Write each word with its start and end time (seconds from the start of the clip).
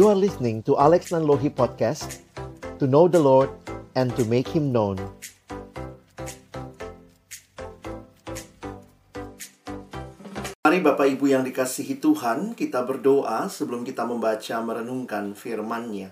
You 0.00 0.08
are 0.08 0.16
listening 0.16 0.64
to 0.64 0.80
Alex 0.80 1.12
Nanlohi 1.12 1.52
Podcast 1.52 2.24
To 2.80 2.88
know 2.88 3.04
the 3.04 3.20
Lord 3.20 3.52
and 3.92 4.08
to 4.16 4.24
make 4.24 4.48
Him 4.48 4.72
known 4.72 4.96
Mari 10.64 10.80
Bapak 10.80 11.04
Ibu 11.04 11.28
yang 11.28 11.44
dikasihi 11.44 12.00
Tuhan, 12.00 12.56
kita 12.56 12.80
berdoa 12.80 13.44
sebelum 13.52 13.84
kita 13.84 14.08
membaca 14.08 14.56
merenungkan 14.64 15.36
firman-Nya. 15.36 16.08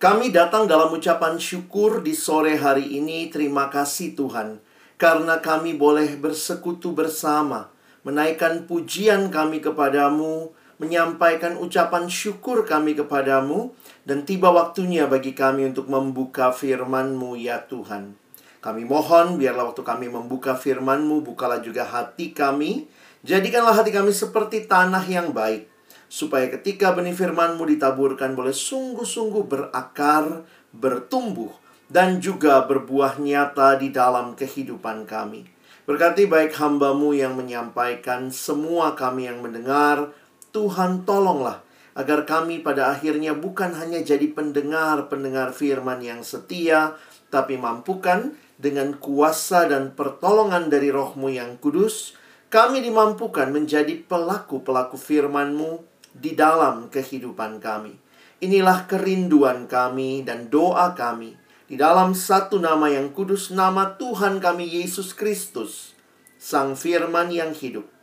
Kami 0.00 0.32
datang 0.32 0.64
dalam 0.64 0.88
ucapan 0.88 1.36
syukur 1.36 2.00
di 2.00 2.16
sore 2.16 2.56
hari 2.56 2.96
ini. 2.96 3.28
Terima 3.28 3.68
kasih 3.68 4.16
Tuhan, 4.16 4.56
karena 4.96 5.36
kami 5.36 5.76
boleh 5.76 6.16
bersekutu 6.16 6.96
bersama, 6.96 7.68
menaikkan 8.08 8.64
pujian 8.64 9.28
kami 9.28 9.60
kepadamu, 9.60 10.63
menyampaikan 10.80 11.58
ucapan 11.60 12.10
syukur 12.10 12.66
kami 12.66 12.98
kepadamu, 12.98 13.74
dan 14.08 14.26
tiba 14.26 14.50
waktunya 14.50 15.06
bagi 15.06 15.32
kami 15.32 15.70
untuk 15.70 15.86
membuka 15.86 16.50
firman-Mu 16.50 17.38
ya 17.38 17.62
Tuhan. 17.66 18.16
Kami 18.64 18.82
mohon 18.88 19.36
biarlah 19.36 19.70
waktu 19.70 19.84
kami 19.84 20.08
membuka 20.08 20.56
firman-Mu, 20.56 21.20
bukalah 21.20 21.60
juga 21.60 21.84
hati 21.84 22.32
kami, 22.32 22.88
Jadikanlah 23.24 23.80
hati 23.80 23.88
kami 23.88 24.12
seperti 24.12 24.68
tanah 24.68 25.00
yang 25.08 25.32
baik, 25.32 25.64
supaya 26.12 26.44
ketika 26.52 26.92
benih 26.92 27.16
firman-Mu 27.16 27.64
ditaburkan 27.72 28.36
boleh 28.36 28.52
sungguh-sungguh 28.52 29.48
berakar, 29.48 30.44
bertumbuh, 30.76 31.48
dan 31.88 32.20
juga 32.20 32.60
berbuah 32.68 33.16
nyata 33.16 33.80
di 33.80 33.88
dalam 33.88 34.36
kehidupan 34.36 35.08
kami. 35.08 35.48
Berkati 35.88 36.28
baik 36.28 36.52
hambamu 36.60 37.16
yang 37.16 37.32
menyampaikan, 37.32 38.28
semua 38.28 38.92
kami 38.92 39.24
yang 39.24 39.40
mendengar, 39.40 40.12
Tuhan 40.54 41.02
tolonglah 41.02 41.66
agar 41.98 42.22
kami 42.30 42.62
pada 42.62 42.94
akhirnya 42.94 43.34
bukan 43.34 43.74
hanya 43.74 43.98
jadi 44.06 44.30
pendengar-pendengar 44.30 45.50
firman 45.50 45.98
yang 45.98 46.22
setia, 46.22 46.94
tapi 47.26 47.58
mampukan 47.58 48.38
dengan 48.54 48.94
kuasa 49.02 49.66
dan 49.66 49.98
pertolongan 49.98 50.70
dari 50.70 50.94
rohmu 50.94 51.26
yang 51.26 51.58
kudus, 51.58 52.14
kami 52.54 52.86
dimampukan 52.86 53.50
menjadi 53.50 53.98
pelaku-pelaku 54.06 54.94
firman-Mu 54.94 55.82
di 56.14 56.38
dalam 56.38 56.86
kehidupan 56.86 57.58
kami. 57.58 57.98
Inilah 58.38 58.86
kerinduan 58.86 59.66
kami 59.66 60.22
dan 60.22 60.54
doa 60.54 60.94
kami 60.94 61.34
di 61.66 61.74
dalam 61.74 62.14
satu 62.14 62.62
nama 62.62 62.86
yang 62.94 63.10
kudus, 63.10 63.50
nama 63.50 63.98
Tuhan 63.98 64.38
kami 64.38 64.70
Yesus 64.70 65.18
Kristus, 65.18 65.98
Sang 66.38 66.78
Firman 66.78 67.34
yang 67.34 67.50
hidup. 67.50 67.93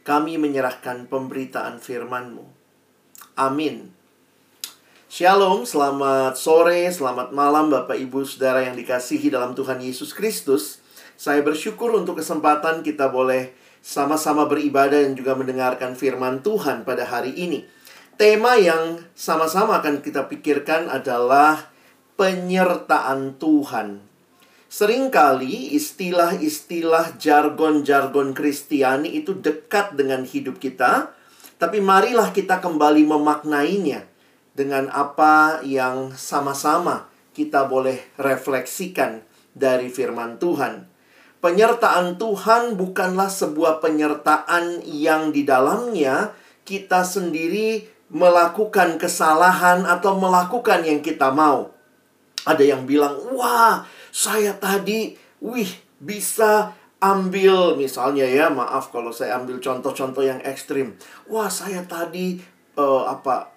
Kami 0.00 0.40
menyerahkan 0.40 1.12
pemberitaan 1.12 1.76
firman-Mu. 1.76 2.44
Amin. 3.36 3.92
Shalom, 5.10 5.68
selamat 5.68 6.40
sore, 6.40 6.88
selamat 6.88 7.36
malam 7.36 7.68
Bapak 7.68 7.98
Ibu 8.00 8.24
Saudara 8.24 8.64
yang 8.64 8.78
dikasihi 8.80 9.28
dalam 9.28 9.52
Tuhan 9.52 9.82
Yesus 9.82 10.16
Kristus. 10.16 10.80
Saya 11.20 11.44
bersyukur 11.44 11.92
untuk 11.92 12.16
kesempatan 12.16 12.80
kita 12.80 13.12
boleh 13.12 13.52
sama-sama 13.84 14.48
beribadah 14.48 15.04
dan 15.04 15.12
juga 15.12 15.36
mendengarkan 15.36 15.92
firman 15.92 16.40
Tuhan 16.40 16.88
pada 16.88 17.04
hari 17.04 17.36
ini. 17.36 17.68
Tema 18.16 18.56
yang 18.56 19.04
sama-sama 19.12 19.84
akan 19.84 20.00
kita 20.00 20.28
pikirkan 20.32 20.88
adalah 20.88 21.68
penyertaan 22.16 23.36
Tuhan. 23.36 24.09
Seringkali 24.70 25.74
istilah-istilah 25.74 27.18
jargon-jargon 27.18 28.30
Kristiani 28.30 29.18
itu 29.18 29.34
dekat 29.34 29.98
dengan 29.98 30.22
hidup 30.22 30.62
kita, 30.62 31.10
tapi 31.58 31.82
marilah 31.82 32.30
kita 32.30 32.62
kembali 32.62 33.02
memaknainya 33.02 34.06
dengan 34.54 34.86
apa 34.94 35.58
yang 35.66 36.14
sama-sama 36.14 37.10
kita 37.34 37.66
boleh 37.66 37.98
refleksikan 38.14 39.26
dari 39.58 39.90
firman 39.90 40.38
Tuhan. 40.38 40.86
Penyertaan 41.42 42.14
Tuhan 42.14 42.78
bukanlah 42.78 43.26
sebuah 43.26 43.82
penyertaan 43.82 44.86
yang 44.86 45.34
di 45.34 45.42
dalamnya 45.42 46.30
kita 46.62 47.02
sendiri 47.02 47.90
melakukan 48.06 49.02
kesalahan 49.02 49.82
atau 49.82 50.14
melakukan 50.14 50.86
yang 50.86 51.02
kita 51.02 51.34
mau. 51.34 51.74
Ada 52.46 52.76
yang 52.76 52.86
bilang, 52.86 53.18
"Wah, 53.34 53.84
saya 54.10 54.54
tadi 54.58 55.14
wih 55.40 55.70
bisa 56.02 56.76
ambil 57.00 57.74
misalnya 57.80 58.28
ya, 58.28 58.52
maaf 58.52 58.92
kalau 58.92 59.10
saya 59.10 59.40
ambil 59.40 59.58
contoh-contoh 59.58 60.20
yang 60.20 60.38
ekstrim. 60.44 60.94
Wah, 61.26 61.48
saya 61.48 61.82
tadi 61.88 62.38
uh, 62.76 63.08
apa 63.08 63.50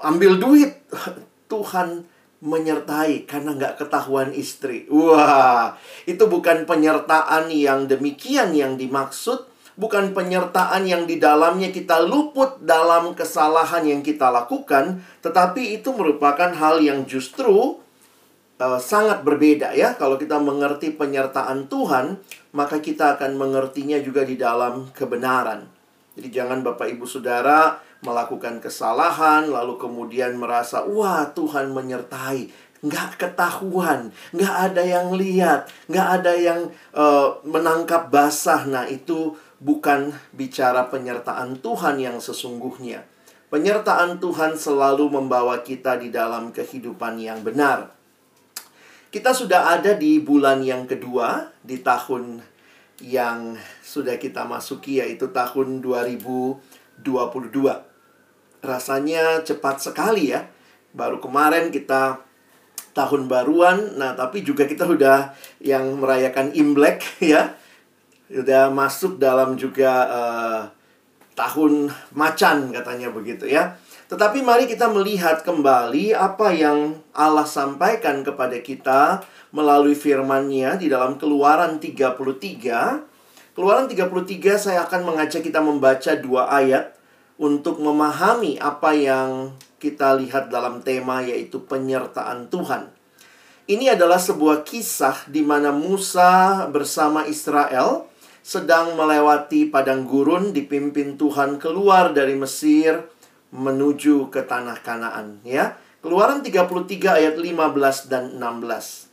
ambil 0.00 0.38
duit. 0.38 0.72
Tuhan 1.50 2.06
menyertai 2.40 3.26
karena 3.26 3.58
nggak 3.58 3.82
ketahuan 3.82 4.30
istri. 4.30 4.86
Wah, 4.86 5.74
itu 6.06 6.30
bukan 6.30 6.64
penyertaan 6.64 7.50
yang 7.50 7.90
demikian 7.90 8.54
yang 8.54 8.78
dimaksud. 8.78 9.50
Bukan 9.74 10.12
penyertaan 10.12 10.84
yang 10.84 11.08
di 11.08 11.16
dalamnya 11.16 11.72
kita 11.72 12.04
luput 12.04 12.60
dalam 12.62 13.16
kesalahan 13.16 13.82
yang 13.82 14.00
kita 14.04 14.28
lakukan. 14.30 15.02
Tetapi 15.24 15.80
itu 15.80 15.90
merupakan 15.90 16.52
hal 16.52 16.78
yang 16.84 17.08
justru 17.08 17.80
uh, 18.60 18.78
sangat 18.78 19.24
berbeda 19.24 19.72
ya. 19.72 19.96
Kalau 19.96 20.20
kita 20.20 20.36
mengerti 20.36 20.92
penyertaan 20.92 21.66
Tuhan, 21.66 22.20
maka 22.52 22.78
kita 22.78 23.16
akan 23.16 23.40
mengertinya 23.40 23.96
juga 23.98 24.22
di 24.22 24.36
dalam 24.36 24.92
kebenaran. 24.92 25.66
Jadi 26.14 26.28
jangan 26.28 26.60
Bapak 26.60 26.92
Ibu 26.92 27.08
Saudara 27.08 27.80
melakukan 28.04 28.60
kesalahan, 28.60 29.48
lalu 29.48 29.80
kemudian 29.80 30.36
merasa, 30.36 30.84
wah 30.84 31.32
Tuhan 31.32 31.72
menyertai. 31.72 32.70
Nggak 32.80 33.20
ketahuan, 33.20 34.08
nggak 34.32 34.56
ada 34.72 34.80
yang 34.80 35.12
lihat, 35.12 35.68
nggak 35.92 36.08
ada 36.20 36.32
yang 36.32 36.72
uh, 36.96 37.36
menangkap 37.44 38.08
basah. 38.08 38.64
Nah 38.64 38.88
itu 38.88 39.36
bukan 39.60 40.16
bicara 40.32 40.88
penyertaan 40.88 41.60
Tuhan 41.60 42.00
yang 42.00 42.16
sesungguhnya. 42.16 43.04
Penyertaan 43.52 44.16
Tuhan 44.16 44.56
selalu 44.56 45.12
membawa 45.12 45.60
kita 45.60 46.00
di 46.00 46.08
dalam 46.08 46.56
kehidupan 46.56 47.20
yang 47.20 47.44
benar. 47.44 47.99
Kita 49.10 49.34
sudah 49.34 49.74
ada 49.74 49.98
di 49.98 50.22
bulan 50.22 50.62
yang 50.62 50.86
kedua 50.86 51.50
di 51.66 51.82
tahun 51.82 52.38
yang 53.02 53.58
sudah 53.82 54.14
kita 54.22 54.46
masuki 54.46 55.02
yaitu 55.02 55.34
tahun 55.34 55.82
2022 55.82 57.02
rasanya 58.62 59.42
cepat 59.42 59.82
sekali 59.82 60.30
ya. 60.30 60.46
Baru 60.94 61.18
kemarin 61.18 61.74
kita 61.74 62.22
tahun 62.94 63.26
baruan, 63.26 63.98
nah 63.98 64.14
tapi 64.14 64.46
juga 64.46 64.66
kita 64.70 64.86
udah 64.86 65.34
yang 65.58 65.98
merayakan 65.98 66.54
Imlek 66.54 67.02
ya. 67.34 67.58
Udah 68.30 68.70
masuk 68.70 69.18
dalam 69.18 69.58
juga 69.58 70.06
uh, 70.06 70.62
tahun 71.34 71.90
macan 72.14 72.70
katanya 72.70 73.10
begitu 73.10 73.50
ya. 73.50 73.74
Tetapi 74.10 74.42
mari 74.42 74.66
kita 74.66 74.90
melihat 74.90 75.46
kembali 75.46 76.18
apa 76.18 76.50
yang 76.50 76.98
Allah 77.14 77.46
sampaikan 77.46 78.26
kepada 78.26 78.58
kita 78.58 79.22
melalui 79.54 79.94
firman-Nya 79.94 80.82
di 80.82 80.90
dalam 80.90 81.14
Keluaran 81.14 81.78
33. 81.78 83.54
Keluaran 83.54 83.86
33 83.86 84.10
saya 84.58 84.82
akan 84.90 85.14
mengajak 85.14 85.46
kita 85.46 85.62
membaca 85.62 86.18
dua 86.18 86.50
ayat 86.50 86.90
untuk 87.38 87.78
memahami 87.78 88.58
apa 88.58 88.98
yang 88.98 89.54
kita 89.78 90.18
lihat 90.18 90.50
dalam 90.50 90.82
tema 90.82 91.22
yaitu 91.22 91.62
penyertaan 91.62 92.50
Tuhan. 92.50 92.90
Ini 93.70 93.94
adalah 93.94 94.18
sebuah 94.18 94.66
kisah 94.66 95.30
di 95.30 95.46
mana 95.46 95.70
Musa 95.70 96.66
bersama 96.66 97.30
Israel 97.30 98.10
sedang 98.42 98.98
melewati 98.98 99.70
padang 99.70 100.02
gurun 100.02 100.50
dipimpin 100.50 101.14
Tuhan 101.14 101.62
keluar 101.62 102.10
dari 102.10 102.34
Mesir 102.34 103.19
menuju 103.50 104.30
ke 104.30 104.46
tanah 104.46 104.78
Kanaan 104.82 105.42
ya. 105.46 105.78
Keluaran 106.00 106.40
33 106.40 106.64
ayat 107.20 107.34
15 107.36 108.08
dan 108.08 108.40
16. 108.40 109.10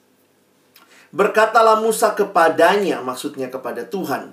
Berkatalah 1.11 1.83
Musa 1.83 2.15
kepadanya, 2.15 3.03
maksudnya 3.03 3.51
kepada 3.51 3.83
Tuhan, 3.83 4.31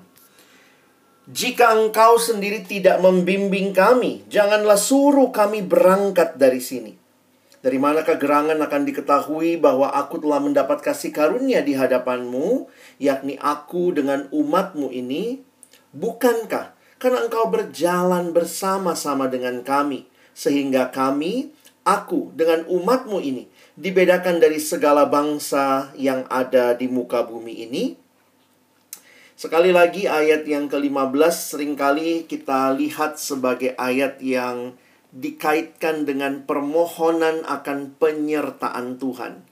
jika 1.25 1.73
engkau 1.73 2.21
sendiri 2.21 2.63
tidak 2.69 3.01
membimbing 3.01 3.73
kami, 3.73 4.23
janganlah 4.29 4.77
suruh 4.77 5.33
kami 5.33 5.65
berangkat 5.65 6.37
dari 6.37 6.61
sini. 6.61 6.93
Dari 7.65 7.81
manakah 7.81 8.21
gerangan 8.21 8.61
akan 8.61 8.83
diketahui 8.85 9.57
bahwa 9.57 9.89
aku 9.89 10.21
telah 10.21 10.37
mendapat 10.37 10.85
kasih 10.85 11.17
karunia 11.17 11.65
di 11.65 11.73
hadapanmu, 11.73 12.69
yakni 13.01 13.41
aku 13.41 13.97
dengan 13.97 14.29
umatmu 14.29 14.93
ini? 14.93 15.41
Bukankah 15.97 16.74
karena 17.05 17.21
engkau 17.29 17.53
berjalan 17.53 18.33
bersama-sama 18.33 19.29
dengan 19.29 19.61
kami, 19.61 20.09
sehingga 20.33 20.89
kami, 20.89 21.53
aku 21.85 22.33
dengan 22.33 22.65
umatmu 22.65 23.21
ini, 23.21 23.45
dibedakan 23.77 24.41
dari 24.41 24.57
segala 24.57 25.05
bangsa 25.05 25.93
yang 26.01 26.25
ada 26.33 26.73
di 26.73 26.89
muka 26.89 27.29
bumi 27.29 27.69
ini? 27.69 28.01
Sekali 29.37 29.69
lagi 29.69 30.09
ayat 30.09 30.49
yang 30.49 30.73
ke-15 30.73 31.37
sering 31.37 31.77
kali 31.77 32.25
kita 32.25 32.73
lihat 32.73 33.21
sebagai 33.21 33.77
ayat 33.77 34.25
yang 34.25 34.73
dikaitkan 35.13 36.09
dengan 36.09 36.49
permohonan 36.49 37.45
akan 37.45 38.01
penyertaan 38.01 38.97
Tuhan. 38.97 39.45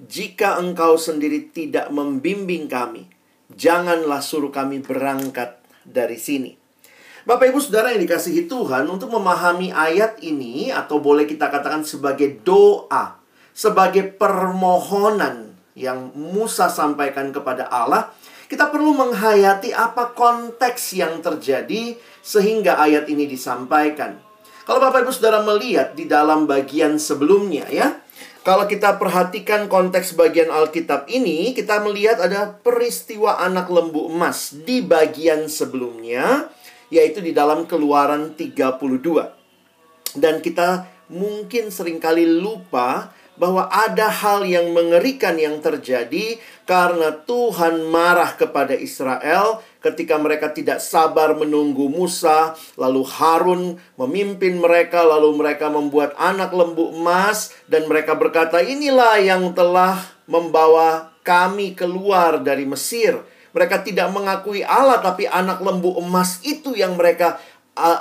Jika 0.00 0.56
engkau 0.56 0.96
sendiri 0.96 1.52
tidak 1.52 1.92
membimbing 1.92 2.72
kami, 2.72 3.04
janganlah 3.52 4.24
suruh 4.24 4.48
kami 4.48 4.80
berangkat 4.80 5.60
dari 5.84 6.16
sini. 6.16 6.65
Bapak 7.26 7.50
Ibu 7.50 7.58
Saudara 7.58 7.90
yang 7.90 8.06
dikasihi 8.06 8.46
Tuhan, 8.46 8.86
untuk 8.86 9.10
memahami 9.10 9.74
ayat 9.74 10.22
ini 10.22 10.70
atau 10.70 11.02
boleh 11.02 11.26
kita 11.26 11.50
katakan 11.50 11.82
sebagai 11.82 12.38
doa, 12.46 13.18
sebagai 13.50 14.14
permohonan 14.14 15.58
yang 15.74 16.14
Musa 16.14 16.70
sampaikan 16.70 17.34
kepada 17.34 17.66
Allah, 17.66 18.14
kita 18.46 18.70
perlu 18.70 18.94
menghayati 18.94 19.74
apa 19.74 20.14
konteks 20.14 20.94
yang 20.94 21.18
terjadi 21.18 21.98
sehingga 22.22 22.78
ayat 22.78 23.10
ini 23.10 23.26
disampaikan. 23.26 24.22
Kalau 24.62 24.78
Bapak 24.78 25.02
Ibu 25.02 25.10
Saudara 25.10 25.42
melihat 25.42 25.98
di 25.98 26.06
dalam 26.06 26.46
bagian 26.46 26.94
sebelumnya 26.94 27.66
ya, 27.74 28.06
kalau 28.46 28.70
kita 28.70 29.02
perhatikan 29.02 29.66
konteks 29.66 30.14
bagian 30.14 30.54
Alkitab 30.54 31.10
ini, 31.10 31.50
kita 31.58 31.82
melihat 31.82 32.22
ada 32.22 32.54
peristiwa 32.54 33.42
anak 33.42 33.66
lembu 33.66 34.06
emas 34.06 34.54
di 34.62 34.78
bagian 34.78 35.50
sebelumnya, 35.50 36.54
yaitu 36.92 37.22
di 37.22 37.34
dalam 37.34 37.66
keluaran 37.66 38.34
32. 38.34 40.16
Dan 40.16 40.40
kita 40.40 40.88
mungkin 41.12 41.70
sering 41.70 42.02
kali 42.02 42.26
lupa 42.26 43.12
bahwa 43.36 43.68
ada 43.68 44.08
hal 44.08 44.48
yang 44.48 44.72
mengerikan 44.72 45.36
yang 45.36 45.60
terjadi 45.60 46.40
karena 46.64 47.12
Tuhan 47.12 47.84
marah 47.92 48.32
kepada 48.32 48.72
Israel 48.72 49.60
ketika 49.84 50.16
mereka 50.16 50.50
tidak 50.50 50.80
sabar 50.80 51.36
menunggu 51.36 51.86
Musa, 51.86 52.56
lalu 52.74 53.04
Harun 53.06 53.62
memimpin 54.00 54.58
mereka, 54.58 55.04
lalu 55.04 55.36
mereka 55.36 55.68
membuat 55.68 56.16
anak 56.16 56.50
lembu 56.50 56.96
emas 56.96 57.54
dan 57.70 57.86
mereka 57.86 58.16
berkata, 58.16 58.64
"Inilah 58.64 59.20
yang 59.20 59.52
telah 59.52 60.00
membawa 60.26 61.14
kami 61.22 61.76
keluar 61.76 62.40
dari 62.40 62.64
Mesir." 62.66 63.35
Mereka 63.56 63.88
tidak 63.88 64.12
mengakui 64.12 64.60
Allah 64.60 65.00
tapi 65.00 65.24
anak 65.24 65.64
lembu 65.64 65.96
emas 65.96 66.44
itu 66.44 66.76
yang 66.76 67.00
mereka 67.00 67.40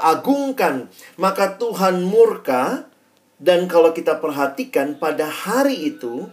agungkan. 0.04 0.92
Maka 1.16 1.56
Tuhan 1.56 2.04
murka 2.04 2.92
dan 3.40 3.72
kalau 3.72 3.96
kita 3.96 4.20
perhatikan 4.20 5.00
pada 5.00 5.32
hari 5.32 5.96
itu 5.96 6.28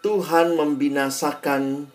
Tuhan 0.00 0.56
membinasakan 0.56 1.88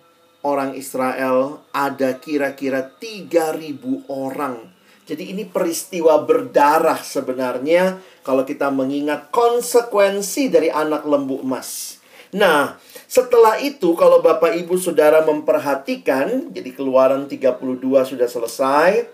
orang 0.46 0.74
Israel 0.78 1.66
ada 1.74 2.18
kira-kira 2.18 2.94
3000 2.98 4.10
orang. 4.10 4.70
Jadi 5.10 5.34
ini 5.34 5.46
peristiwa 5.46 6.22
berdarah 6.22 7.02
sebenarnya 7.02 7.98
kalau 8.22 8.46
kita 8.46 8.70
mengingat 8.70 9.34
konsekuensi 9.34 10.54
dari 10.54 10.70
anak 10.70 11.02
lembu 11.06 11.42
emas. 11.42 11.98
Nah, 12.38 12.78
setelah 13.10 13.58
itu 13.58 13.98
kalau 13.98 14.22
Bapak 14.22 14.54
Ibu 14.54 14.78
Saudara 14.78 15.26
memperhatikan, 15.26 16.54
jadi 16.54 16.70
keluaran 16.78 17.26
32 17.26 17.58
sudah 18.06 18.30
selesai. 18.30 19.10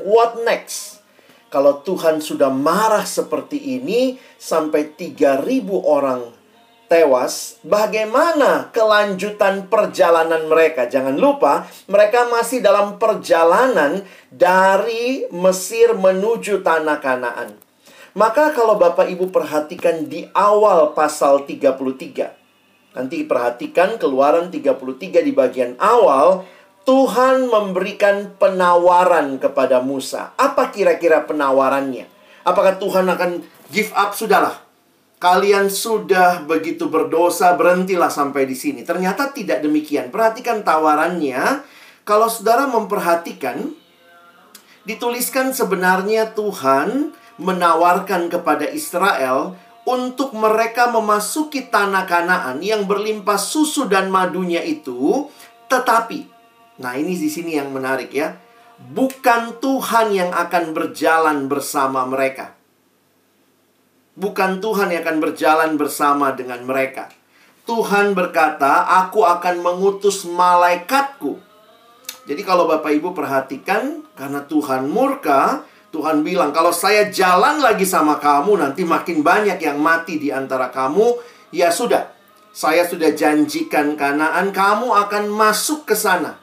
What 0.00 0.40
next? 0.40 1.04
Kalau 1.52 1.84
Tuhan 1.84 2.24
sudah 2.24 2.48
marah 2.48 3.04
seperti 3.04 3.76
ini 3.76 4.16
sampai 4.40 4.96
3000 4.96 5.44
orang 5.84 6.32
tewas, 6.88 7.60
bagaimana 7.60 8.72
kelanjutan 8.72 9.68
perjalanan 9.68 10.48
mereka? 10.48 10.88
Jangan 10.88 11.20
lupa, 11.20 11.68
mereka 11.92 12.24
masih 12.32 12.64
dalam 12.64 12.96
perjalanan 12.96 14.00
dari 14.32 15.28
Mesir 15.28 15.92
menuju 15.92 16.64
tanah 16.64 16.96
Kanaan. 17.04 17.52
Maka 18.16 18.56
kalau 18.56 18.80
Bapak 18.80 19.12
Ibu 19.12 19.28
perhatikan 19.28 20.08
di 20.08 20.24
awal 20.32 20.96
pasal 20.96 21.44
33. 21.44 22.39
Nanti 22.90 23.22
perhatikan 23.22 24.02
keluaran 24.02 24.50
33 24.50 25.22
di 25.22 25.30
bagian 25.30 25.78
awal 25.78 26.42
Tuhan 26.82 27.46
memberikan 27.46 28.34
penawaran 28.34 29.38
kepada 29.38 29.78
Musa. 29.78 30.34
Apa 30.34 30.74
kira-kira 30.74 31.22
penawarannya? 31.22 32.08
Apakah 32.42 32.80
Tuhan 32.80 33.06
akan 33.06 33.46
give 33.70 33.92
up? 33.94 34.16
Sudahlah. 34.16 34.58
Kalian 35.20 35.68
sudah 35.68 36.48
begitu 36.48 36.88
berdosa, 36.88 37.52
berhentilah 37.52 38.08
sampai 38.08 38.48
di 38.48 38.56
sini. 38.56 38.80
Ternyata 38.82 39.36
tidak 39.36 39.60
demikian. 39.60 40.08
Perhatikan 40.08 40.64
tawarannya. 40.64 41.60
Kalau 42.08 42.26
saudara 42.32 42.64
memperhatikan, 42.64 43.70
dituliskan 44.88 45.52
sebenarnya 45.52 46.32
Tuhan 46.32 47.12
menawarkan 47.36 48.32
kepada 48.32 48.64
Israel 48.72 49.54
untuk 49.90 50.30
mereka 50.38 50.86
memasuki 50.86 51.66
tanah 51.66 52.06
Kanaan 52.06 52.62
yang 52.62 52.86
berlimpah 52.86 53.36
susu 53.36 53.90
dan 53.90 54.06
madunya 54.06 54.62
itu, 54.62 55.26
tetapi 55.66 56.30
Nah, 56.80 56.96
ini 56.96 57.12
di 57.12 57.28
sini 57.28 57.60
yang 57.60 57.70
menarik 57.70 58.08
ya. 58.10 58.40
Bukan 58.80 59.60
Tuhan 59.60 60.16
yang 60.16 60.32
akan 60.32 60.72
berjalan 60.72 61.44
bersama 61.46 62.08
mereka. 62.08 62.56
Bukan 64.16 64.64
Tuhan 64.64 64.88
yang 64.88 65.04
akan 65.04 65.18
berjalan 65.20 65.70
bersama 65.76 66.32
dengan 66.32 66.64
mereka. 66.64 67.12
Tuhan 67.68 68.16
berkata, 68.16 68.88
"Aku 69.06 69.28
akan 69.28 69.60
mengutus 69.60 70.24
malaikatku." 70.24 71.36
Jadi 72.24 72.40
kalau 72.40 72.64
Bapak 72.64 72.96
Ibu 72.96 73.12
perhatikan, 73.12 74.00
karena 74.16 74.40
Tuhan 74.48 74.88
murka, 74.88 75.68
Tuhan 75.90 76.22
bilang, 76.22 76.54
"Kalau 76.54 76.70
saya 76.70 77.10
jalan 77.10 77.58
lagi 77.58 77.82
sama 77.82 78.22
kamu, 78.22 78.62
nanti 78.62 78.86
makin 78.86 79.26
banyak 79.26 79.58
yang 79.58 79.78
mati 79.82 80.22
di 80.22 80.30
antara 80.30 80.70
kamu." 80.70 81.18
Ya 81.50 81.74
sudah, 81.74 82.14
saya 82.54 82.86
sudah 82.86 83.10
janjikan 83.10 83.98
Kanaan, 83.98 84.54
kamu 84.54 84.86
akan 84.86 85.26
masuk 85.34 85.90
ke 85.90 85.98
sana. 85.98 86.38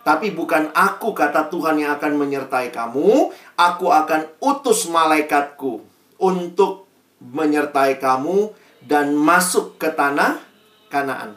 Tapi 0.00 0.32
bukan 0.32 0.72
aku 0.72 1.12
kata 1.12 1.52
Tuhan 1.52 1.76
yang 1.76 2.00
akan 2.00 2.16
menyertai 2.16 2.72
kamu 2.72 3.36
Aku 3.60 3.92
akan 3.92 4.32
utus 4.40 4.88
malaikatku 4.88 5.84
Untuk 6.16 6.88
menyertai 7.20 8.00
kamu 8.00 8.48
Dan 8.80 9.12
masuk 9.12 9.76
ke 9.76 9.92
tanah 9.92 10.40
Kanaan 10.88 11.36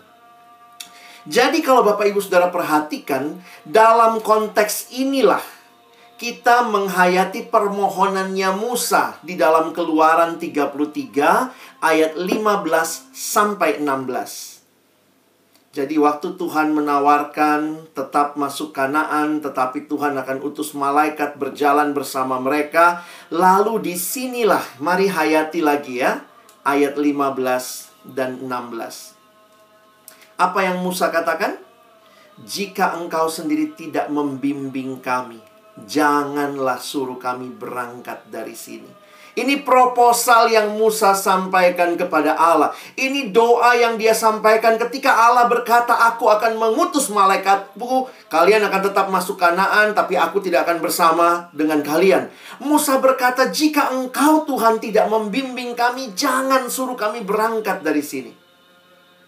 Jadi 1.28 1.60
kalau 1.60 1.84
Bapak 1.84 2.08
Ibu 2.08 2.24
Saudara 2.24 2.48
perhatikan 2.48 3.36
Dalam 3.68 4.24
konteks 4.24 4.96
inilah 4.96 5.44
kita 6.18 6.66
menghayati 6.70 7.50
permohonannya 7.50 8.54
Musa 8.56 9.18
di 9.26 9.34
dalam 9.34 9.74
Keluaran 9.74 10.38
33 10.38 11.82
ayat 11.82 12.14
15 12.16 13.12
sampai 13.12 13.82
16. 13.82 14.54
Jadi 15.74 15.98
waktu 15.98 16.38
Tuhan 16.38 16.70
menawarkan 16.70 17.90
tetap 17.98 18.38
masuk 18.38 18.78
Kanaan, 18.78 19.42
tetapi 19.42 19.90
Tuhan 19.90 20.14
akan 20.14 20.46
utus 20.46 20.78
malaikat 20.78 21.42
berjalan 21.42 21.98
bersama 21.98 22.38
mereka. 22.38 23.02
Lalu 23.34 23.82
di 23.82 23.98
sinilah, 23.98 24.62
mari 24.78 25.10
hayati 25.10 25.66
lagi 25.66 25.98
ya, 25.98 26.22
ayat 26.62 26.94
15 26.94 27.90
dan 28.06 28.38
16. 28.46 29.18
Apa 30.38 30.60
yang 30.62 30.78
Musa 30.86 31.10
katakan? 31.10 31.58
Jika 32.46 32.94
engkau 33.02 33.26
sendiri 33.26 33.74
tidak 33.74 34.14
membimbing 34.14 35.02
kami, 35.02 35.42
janganlah 35.78 36.78
suruh 36.78 37.18
kami 37.18 37.50
berangkat 37.54 38.30
dari 38.30 38.54
sini. 38.54 39.04
Ini 39.34 39.66
proposal 39.66 40.54
yang 40.54 40.78
Musa 40.78 41.18
sampaikan 41.18 41.98
kepada 41.98 42.38
Allah. 42.38 42.70
Ini 42.94 43.34
doa 43.34 43.74
yang 43.74 43.98
dia 43.98 44.14
sampaikan 44.14 44.78
ketika 44.78 45.10
Allah 45.10 45.50
berkata, 45.50 45.90
"Aku 46.14 46.30
akan 46.30 46.62
mengutus 46.62 47.10
malaikatku, 47.10 48.14
kalian 48.30 48.62
akan 48.70 48.82
tetap 48.86 49.10
masuk 49.10 49.42
Kanaan, 49.42 49.98
tapi 49.98 50.14
aku 50.14 50.38
tidak 50.38 50.70
akan 50.70 50.86
bersama 50.86 51.50
dengan 51.50 51.82
kalian." 51.82 52.30
Musa 52.62 53.02
berkata, 53.02 53.50
"Jika 53.50 53.90
engkau 53.98 54.46
Tuhan 54.46 54.78
tidak 54.78 55.10
membimbing 55.10 55.74
kami, 55.74 56.14
jangan 56.14 56.70
suruh 56.70 56.94
kami 56.94 57.26
berangkat 57.26 57.82
dari 57.82 58.06
sini." 58.06 58.43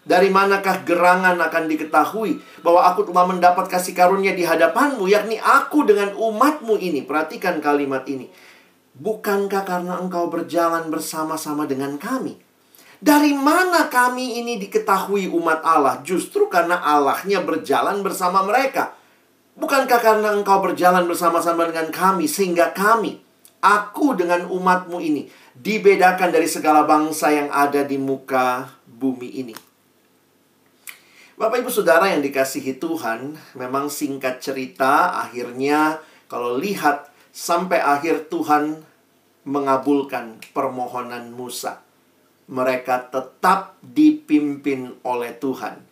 Dari 0.05 0.29
manakah 0.29 0.85
gerangan 0.85 1.41
akan 1.41 1.65
diketahui 1.65 2.38
bahwa 2.62 2.85
aku 2.85 3.09
telah 3.09 3.25
mendapat 3.25 3.65
kasih 3.65 3.97
karunia 3.97 4.38
di 4.38 4.45
hadapanmu, 4.45 5.09
yakni 5.09 5.41
aku 5.41 5.81
dengan 5.81 6.13
umatmu 6.13 6.77
ini. 6.77 7.01
Perhatikan 7.01 7.57
kalimat 7.57 8.05
ini 8.05 8.29
Bukankah 8.95 9.67
karena 9.67 10.00
engkau 10.00 10.31
berjalan 10.31 10.88
bersama-sama 10.88 11.67
dengan 11.67 12.00
kami? 12.00 12.39
Dari 13.03 13.35
mana 13.35 13.91
kami 13.91 14.39
ini 14.39 14.55
diketahui 14.55 15.27
umat 15.35 15.59
Allah? 15.67 16.00
Justru 16.00 16.47
karena 16.47 16.79
Allahnya 16.79 17.43
berjalan 17.43 18.00
bersama 18.00 18.39
mereka. 18.47 18.95
Bukankah 19.59 20.00
karena 20.00 20.31
engkau 20.31 20.63
berjalan 20.63 21.03
bersama-sama 21.12 21.67
dengan 21.67 21.91
kami 21.91 22.24
sehingga 22.24 22.71
kami, 22.71 23.19
aku 23.59 24.15
dengan 24.15 24.47
umatmu 24.47 25.03
ini, 25.03 25.27
dibedakan 25.51 26.31
dari 26.31 26.47
segala 26.47 26.88
bangsa 26.88 27.35
yang 27.35 27.51
ada 27.51 27.83
di 27.83 28.00
muka 28.00 28.79
bumi 28.88 29.43
ini. 29.43 29.75
Bapak 31.36 31.68
ibu 31.68 31.68
saudara 31.68 32.15
yang 32.15 32.24
dikasihi 32.24 32.80
Tuhan, 32.80 33.36
memang 33.60 33.92
singkat 33.92 34.39
cerita 34.39 35.20
akhirnya 35.20 36.00
kalau 36.32 36.56
lihat 36.56 37.12
sampai 37.36 37.84
akhir 37.84 38.32
Tuhan 38.32 38.80
mengabulkan 39.44 40.39
permohonan 40.56 41.36
Musa. 41.36 41.84
Mereka 42.48 43.12
tetap 43.12 43.75
dipimpin 43.84 44.96
oleh 45.04 45.36
Tuhan. 45.36 45.84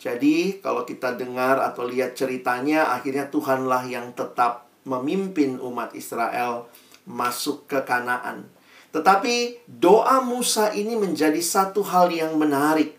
Jadi, 0.00 0.64
kalau 0.64 0.88
kita 0.88 1.12
dengar 1.18 1.60
atau 1.60 1.84
lihat 1.84 2.16
ceritanya, 2.16 2.94
akhirnya 2.96 3.28
Tuhanlah 3.28 3.84
yang 3.84 4.16
tetap 4.16 4.64
memimpin 4.88 5.60
umat 5.60 5.92
Israel 5.92 6.72
masuk 7.04 7.68
ke 7.68 7.84
Kanaan. 7.84 8.48
Tetapi 8.96 9.68
doa 9.68 10.24
Musa 10.24 10.72
ini 10.72 10.96
menjadi 10.96 11.42
satu 11.42 11.84
hal 11.84 12.08
yang 12.08 12.38
menarik. 12.40 12.97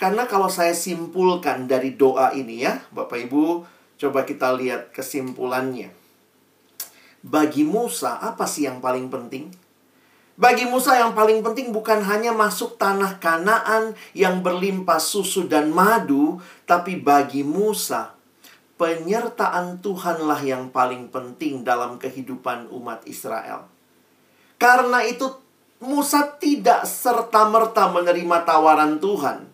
Karena 0.00 0.24
kalau 0.24 0.48
saya 0.48 0.72
simpulkan 0.72 1.68
dari 1.68 1.92
doa 1.92 2.32
ini 2.32 2.64
ya, 2.64 2.80
Bapak 2.88 3.20
Ibu, 3.28 3.68
coba 4.00 4.24
kita 4.24 4.56
lihat 4.56 4.96
kesimpulannya. 4.96 5.92
Bagi 7.20 7.68
Musa, 7.68 8.16
apa 8.16 8.48
sih 8.48 8.64
yang 8.64 8.80
paling 8.80 9.12
penting? 9.12 9.52
Bagi 10.40 10.64
Musa 10.64 10.96
yang 10.96 11.12
paling 11.12 11.44
penting 11.44 11.68
bukan 11.68 12.00
hanya 12.00 12.32
masuk 12.32 12.80
tanah 12.80 13.20
Kanaan 13.20 13.92
yang 14.16 14.40
berlimpah 14.40 14.96
susu 14.96 15.44
dan 15.44 15.68
madu, 15.68 16.40
tapi 16.64 16.96
bagi 16.96 17.44
Musa 17.44 18.16
penyertaan 18.80 19.84
Tuhanlah 19.84 20.40
yang 20.40 20.72
paling 20.72 21.12
penting 21.12 21.60
dalam 21.60 22.00
kehidupan 22.00 22.72
umat 22.72 23.04
Israel. 23.04 23.68
Karena 24.56 25.04
itu 25.04 25.28
Musa 25.84 26.24
tidak 26.40 26.88
serta-merta 26.88 27.92
menerima 27.92 28.48
tawaran 28.48 28.96
Tuhan. 28.96 29.49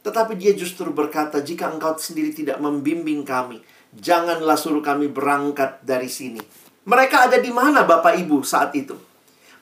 Tetapi 0.00 0.32
dia 0.36 0.56
justru 0.56 0.88
berkata, 0.88 1.44
jika 1.44 1.68
engkau 1.68 1.92
sendiri 2.00 2.32
tidak 2.32 2.56
membimbing 2.56 3.20
kami, 3.20 3.60
janganlah 3.92 4.56
suruh 4.56 4.80
kami 4.80 5.12
berangkat 5.12 5.84
dari 5.84 6.08
sini. 6.08 6.40
Mereka 6.88 7.28
ada 7.28 7.36
di 7.36 7.52
mana 7.52 7.84
Bapak 7.84 8.16
Ibu 8.16 8.40
saat 8.40 8.72
itu? 8.72 8.96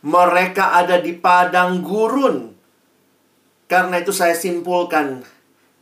Mereka 0.07 0.79
ada 0.79 1.03
di 1.03 1.11
padang 1.19 1.83
gurun. 1.83 2.55
Karena 3.67 3.99
itu 3.99 4.15
saya 4.15 4.39
simpulkan 4.39 5.27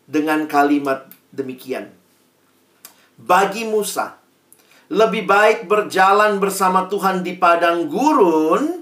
dengan 0.09 0.49
kalimat 0.49 1.05
demikian. 1.29 1.93
Bagi 3.21 3.69
Musa, 3.69 4.17
lebih 4.89 5.29
baik 5.29 5.69
berjalan 5.69 6.41
bersama 6.41 6.89
Tuhan 6.89 7.21
di 7.21 7.37
padang 7.37 7.93
gurun 7.93 8.81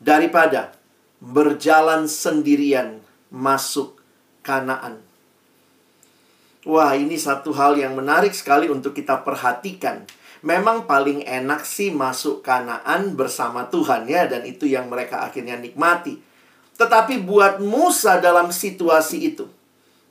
daripada 0.00 0.72
berjalan 1.20 2.08
sendirian 2.08 3.04
masuk 3.28 4.00
Kanaan. 4.40 5.09
Wah, 6.68 6.92
ini 6.92 7.16
satu 7.16 7.56
hal 7.56 7.80
yang 7.80 7.96
menarik 7.96 8.36
sekali 8.36 8.68
untuk 8.68 8.92
kita 8.92 9.24
perhatikan 9.24 10.04
memang 10.40 10.88
paling 10.88 11.24
enak 11.24 11.64
sih 11.64 11.92
masuk 11.92 12.40
Kanaan 12.40 13.16
bersama 13.16 13.68
Tuhan 13.68 14.08
ya 14.08 14.24
dan 14.28 14.44
itu 14.44 14.64
yang 14.68 14.88
mereka 14.88 15.24
akhirnya 15.24 15.56
nikmati. 15.56 16.20
Tetapi 16.80 17.20
buat 17.24 17.60
Musa 17.60 18.20
dalam 18.24 18.48
situasi 18.48 19.18
itu 19.32 19.44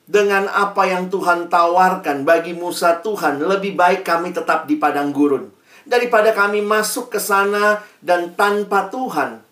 dengan 0.10 0.50
apa 0.50 0.90
yang 0.90 1.10
Tuhan 1.10 1.50
tawarkan 1.50 2.26
bagi 2.26 2.54
Musa 2.54 3.02
Tuhan 3.02 3.42
lebih 3.42 3.78
baik 3.78 4.06
kami 4.06 4.34
tetap 4.34 4.66
di 4.66 4.78
padang 4.78 5.14
gurun 5.14 5.50
daripada 5.86 6.34
kami 6.34 6.62
masuk 6.62 7.14
ke 7.14 7.22
sana 7.22 7.82
dan 8.02 8.34
tanpa 8.38 8.90
Tuhan. 8.90 9.46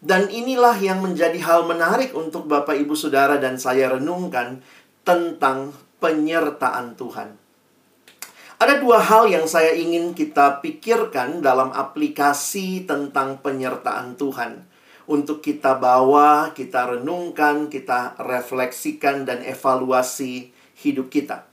Dan 0.00 0.32
inilah 0.32 0.80
yang 0.80 1.04
menjadi 1.04 1.36
hal 1.44 1.68
menarik 1.68 2.16
untuk 2.16 2.48
Bapak 2.48 2.72
Ibu 2.72 2.96
Saudara 2.96 3.36
dan 3.36 3.60
saya 3.60 3.92
renungkan 3.92 4.64
tentang 5.04 5.76
penyertaan 6.00 6.96
Tuhan. 6.96 7.36
Ada 8.60 8.76
dua 8.76 9.00
hal 9.00 9.32
yang 9.32 9.48
saya 9.48 9.72
ingin 9.72 10.12
kita 10.12 10.60
pikirkan 10.60 11.40
dalam 11.40 11.72
aplikasi 11.72 12.84
tentang 12.84 13.40
penyertaan 13.40 14.20
Tuhan. 14.20 14.68
Untuk 15.08 15.40
kita 15.40 15.80
bawa, 15.80 16.52
kita 16.52 16.92
renungkan, 16.92 17.72
kita 17.72 18.20
refleksikan, 18.20 19.24
dan 19.24 19.40
evaluasi 19.40 20.52
hidup 20.76 21.08
kita. 21.08 21.48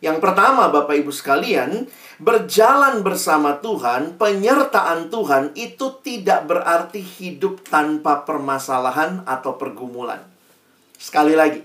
Yang 0.00 0.24
pertama, 0.24 0.72
Bapak 0.72 0.96
Ibu 0.96 1.12
sekalian, 1.12 1.84
berjalan 2.16 3.02
bersama 3.02 3.58
Tuhan, 3.58 4.16
penyertaan 4.16 5.10
Tuhan 5.10 5.52
itu 5.52 6.00
tidak 6.00 6.46
berarti 6.46 7.02
hidup 7.02 7.66
tanpa 7.66 8.24
permasalahan 8.24 9.26
atau 9.26 9.58
pergumulan. 9.58 10.22
Sekali 10.96 11.34
lagi, 11.36 11.62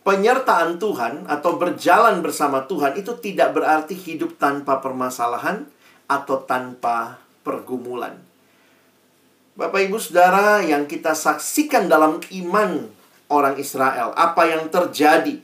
penyertaan 0.00 0.80
Tuhan 0.80 1.28
atau 1.28 1.60
berjalan 1.60 2.24
bersama 2.24 2.64
Tuhan 2.64 2.96
itu 2.96 3.12
tidak 3.20 3.52
berarti 3.52 3.92
hidup 3.92 4.40
tanpa 4.40 4.80
permasalahan 4.80 5.68
atau 6.08 6.40
tanpa 6.44 7.20
pergumulan. 7.44 8.16
Bapak 9.60 9.80
Ibu 9.84 10.00
Saudara 10.00 10.64
yang 10.64 10.88
kita 10.88 11.12
saksikan 11.12 11.84
dalam 11.90 12.16
iman 12.32 12.88
orang 13.28 13.60
Israel, 13.60 14.16
apa 14.16 14.48
yang 14.48 14.72
terjadi 14.72 15.36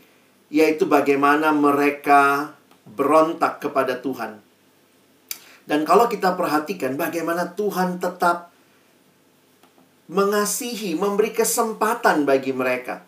yaitu 0.49 0.87
bagaimana 0.87 1.51
mereka 1.53 2.55
berontak 2.87 3.61
kepada 3.61 3.99
Tuhan. 3.99 4.41
Dan 5.67 5.83
kalau 5.83 6.07
kita 6.07 6.39
perhatikan 6.39 6.95
bagaimana 6.95 7.59
Tuhan 7.59 7.99
tetap 7.99 8.55
mengasihi, 10.07 10.95
memberi 10.95 11.35
kesempatan 11.35 12.23
bagi 12.23 12.55
mereka 12.55 13.03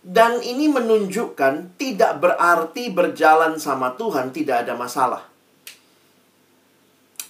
dan 0.00 0.40
ini 0.40 0.72
menunjukkan 0.72 1.76
tidak 1.76 2.12
berarti 2.24 2.88
berjalan 2.88 3.60
sama 3.60 3.92
Tuhan 4.00 4.32
tidak 4.32 4.64
ada 4.64 4.72
masalah. 4.72 5.28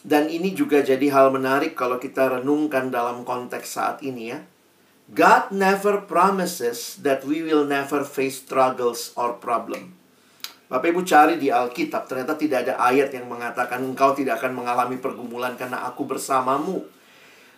Dan 0.01 0.33
ini 0.33 0.57
juga 0.57 0.81
jadi 0.81 1.13
hal 1.13 1.29
menarik 1.35 1.77
kalau 1.77 2.01
kita 2.01 2.41
renungkan 2.41 2.89
dalam 2.89 3.27
konteks 3.27 3.77
saat 3.77 4.01
ini 4.01 4.33
ya. 4.33 4.41
God 5.11 5.51
never 5.51 6.07
promises 6.07 7.03
that 7.03 7.27
we 7.27 7.43
will 7.43 7.67
never 7.67 8.07
face 8.07 8.39
struggles 8.39 9.11
or 9.19 9.35
problem. 9.43 9.99
Bapak 10.71 10.95
Ibu 10.95 11.03
cari 11.03 11.35
di 11.35 11.51
Alkitab, 11.51 12.07
ternyata 12.07 12.39
tidak 12.39 12.63
ada 12.63 12.79
ayat 12.79 13.11
yang 13.11 13.27
mengatakan 13.27 13.83
engkau 13.83 14.15
tidak 14.15 14.39
akan 14.39 14.55
mengalami 14.55 15.03
pergumulan 15.03 15.59
karena 15.59 15.83
aku 15.83 16.07
bersamamu. 16.07 16.87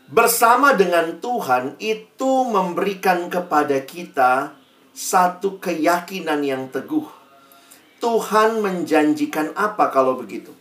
Bersama 0.09 0.73
dengan 0.73 1.21
Tuhan 1.21 1.77
itu 1.77 2.49
memberikan 2.49 3.29
kepada 3.29 3.85
kita 3.85 4.57
satu 4.93 5.57
keyakinan 5.61 6.45
yang 6.45 6.69
teguh. 6.69 7.09
Tuhan 7.99 8.61
menjanjikan 8.61 9.57
apa 9.57 9.89
kalau 9.89 10.19
begitu? 10.21 10.53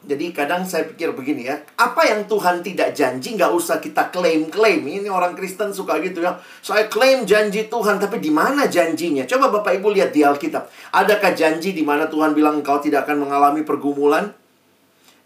Jadi 0.00 0.32
kadang 0.32 0.64
saya 0.64 0.88
pikir 0.88 1.12
begini 1.12 1.44
ya, 1.44 1.60
apa 1.76 2.08
yang 2.08 2.24
Tuhan 2.24 2.64
tidak 2.64 2.96
janji 2.96 3.36
nggak 3.36 3.52
usah 3.52 3.84
kita 3.84 4.08
klaim-klaim. 4.08 4.80
Ini 4.80 5.12
orang 5.12 5.36
Kristen 5.36 5.76
suka 5.76 6.00
gitu 6.00 6.24
ya. 6.24 6.40
Saya 6.64 6.88
klaim 6.88 7.28
janji 7.28 7.68
Tuhan, 7.68 8.00
tapi 8.00 8.16
di 8.16 8.32
mana 8.32 8.64
janjinya? 8.64 9.28
Coba 9.28 9.52
Bapak 9.52 9.76
Ibu 9.76 9.92
lihat 9.92 10.16
di 10.16 10.24
Alkitab. 10.24 10.72
Adakah 10.96 11.36
janji 11.36 11.76
di 11.76 11.84
mana 11.84 12.08
Tuhan 12.08 12.32
bilang 12.32 12.64
engkau 12.64 12.80
tidak 12.80 13.04
akan 13.04 13.28
mengalami 13.28 13.60
pergumulan? 13.60 14.32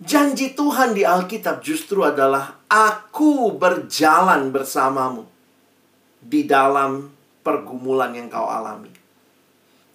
Janji 0.03 0.59
Tuhan 0.59 0.91
di 0.91 1.07
Alkitab 1.07 1.63
justru 1.63 2.03
adalah 2.03 2.67
aku 2.67 3.55
berjalan 3.55 4.51
bersamamu 4.51 5.23
di 6.19 6.51
dalam 6.51 7.14
pergumulan 7.45 8.11
yang 8.17 8.33
kau 8.33 8.49
alami. 8.49 8.91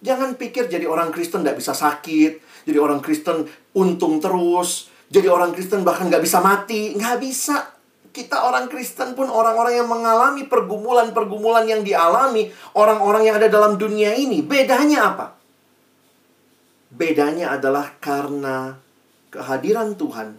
Jangan 0.00 0.38
pikir 0.38 0.70
jadi 0.70 0.88
orang 0.88 1.12
Kristen 1.12 1.44
tidak 1.44 1.60
bisa 1.60 1.76
sakit, 1.76 2.64
jadi 2.64 2.78
orang 2.80 3.04
Kristen 3.04 3.44
untung 3.76 4.16
terus, 4.16 4.88
jadi 5.10 5.26
orang 5.26 5.50
Kristen 5.50 5.82
bahkan 5.82 6.06
nggak 6.06 6.22
bisa 6.22 6.38
mati. 6.38 6.94
Nggak 6.94 7.18
bisa. 7.18 7.56
Kita 8.10 8.46
orang 8.46 8.70
Kristen 8.70 9.14
pun 9.18 9.26
orang-orang 9.26 9.82
yang 9.82 9.90
mengalami 9.90 10.46
pergumulan-pergumulan 10.46 11.66
yang 11.66 11.82
dialami 11.82 12.50
orang-orang 12.78 13.26
yang 13.26 13.36
ada 13.38 13.50
dalam 13.50 13.74
dunia 13.74 14.14
ini. 14.14 14.42
Bedanya 14.42 15.14
apa? 15.14 15.26
Bedanya 16.90 17.54
adalah 17.54 17.94
karena 18.02 18.74
kehadiran 19.30 19.94
Tuhan 19.94 20.38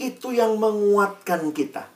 itu 0.00 0.32
yang 0.32 0.56
menguatkan 0.56 1.52
kita. 1.52 1.93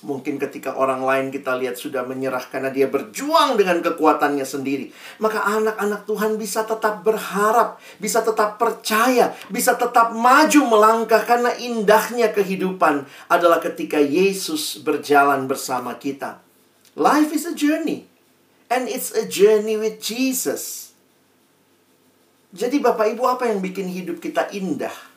Mungkin 0.00 0.40
ketika 0.40 0.80
orang 0.80 1.04
lain 1.04 1.28
kita 1.28 1.60
lihat 1.60 1.76
sudah 1.76 2.08
menyerah 2.08 2.40
karena 2.48 2.72
dia 2.72 2.88
berjuang 2.88 3.60
dengan 3.60 3.84
kekuatannya 3.84 4.48
sendiri. 4.48 4.88
Maka 5.20 5.44
anak-anak 5.44 6.08
Tuhan 6.08 6.40
bisa 6.40 6.64
tetap 6.64 7.04
berharap, 7.04 7.76
bisa 8.00 8.24
tetap 8.24 8.56
percaya, 8.56 9.36
bisa 9.52 9.76
tetap 9.76 10.16
maju 10.16 10.60
melangkah 10.64 11.20
karena 11.28 11.52
indahnya 11.60 12.32
kehidupan 12.32 13.04
adalah 13.28 13.60
ketika 13.60 14.00
Yesus 14.00 14.80
berjalan 14.80 15.44
bersama 15.44 15.92
kita. 16.00 16.40
Life 16.96 17.36
is 17.36 17.44
a 17.44 17.52
journey. 17.52 18.08
And 18.70 18.88
it's 18.88 19.12
a 19.12 19.28
journey 19.28 19.76
with 19.76 20.00
Jesus. 20.00 20.94
Jadi 22.56 22.80
Bapak 22.80 23.12
Ibu 23.12 23.26
apa 23.26 23.52
yang 23.52 23.60
bikin 23.60 23.90
hidup 23.90 24.22
kita 24.22 24.48
indah? 24.54 25.09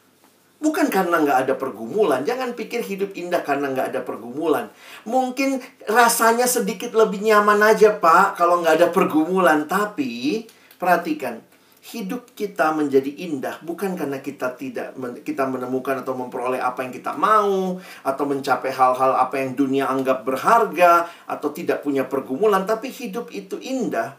Bukan 0.63 0.87
karena 0.87 1.19
nggak 1.19 1.39
ada 1.43 1.53
pergumulan. 1.59 2.23
Jangan 2.23 2.55
pikir 2.55 2.79
hidup 2.87 3.11
indah 3.19 3.43
karena 3.43 3.67
nggak 3.75 3.91
ada 3.91 4.01
pergumulan. 4.07 4.71
Mungkin 5.03 5.59
rasanya 5.91 6.47
sedikit 6.47 6.95
lebih 6.95 7.19
nyaman 7.19 7.59
aja, 7.59 7.99
Pak, 7.99 8.39
kalau 8.39 8.63
nggak 8.63 8.79
ada 8.79 8.87
pergumulan. 8.95 9.67
Tapi, 9.67 10.47
perhatikan. 10.79 11.43
hidup 11.83 12.31
kita 12.31 12.71
menjadi 12.71 13.11
indah 13.27 13.59
bukan 13.59 13.99
karena 13.99 14.23
kita 14.23 14.55
tidak 14.55 14.95
kita 15.27 15.43
menemukan 15.43 15.99
atau 15.99 16.15
memperoleh 16.15 16.55
apa 16.55 16.79
yang 16.87 16.95
kita 16.95 17.11
mau 17.19 17.75
atau 18.07 18.23
mencapai 18.23 18.71
hal-hal 18.71 19.19
apa 19.19 19.35
yang 19.35 19.51
dunia 19.51 19.91
anggap 19.91 20.23
berharga 20.23 21.11
atau 21.27 21.51
tidak 21.51 21.83
punya 21.83 22.07
pergumulan 22.07 22.63
tapi 22.63 22.87
hidup 22.87 23.27
itu 23.35 23.59
indah 23.59 24.15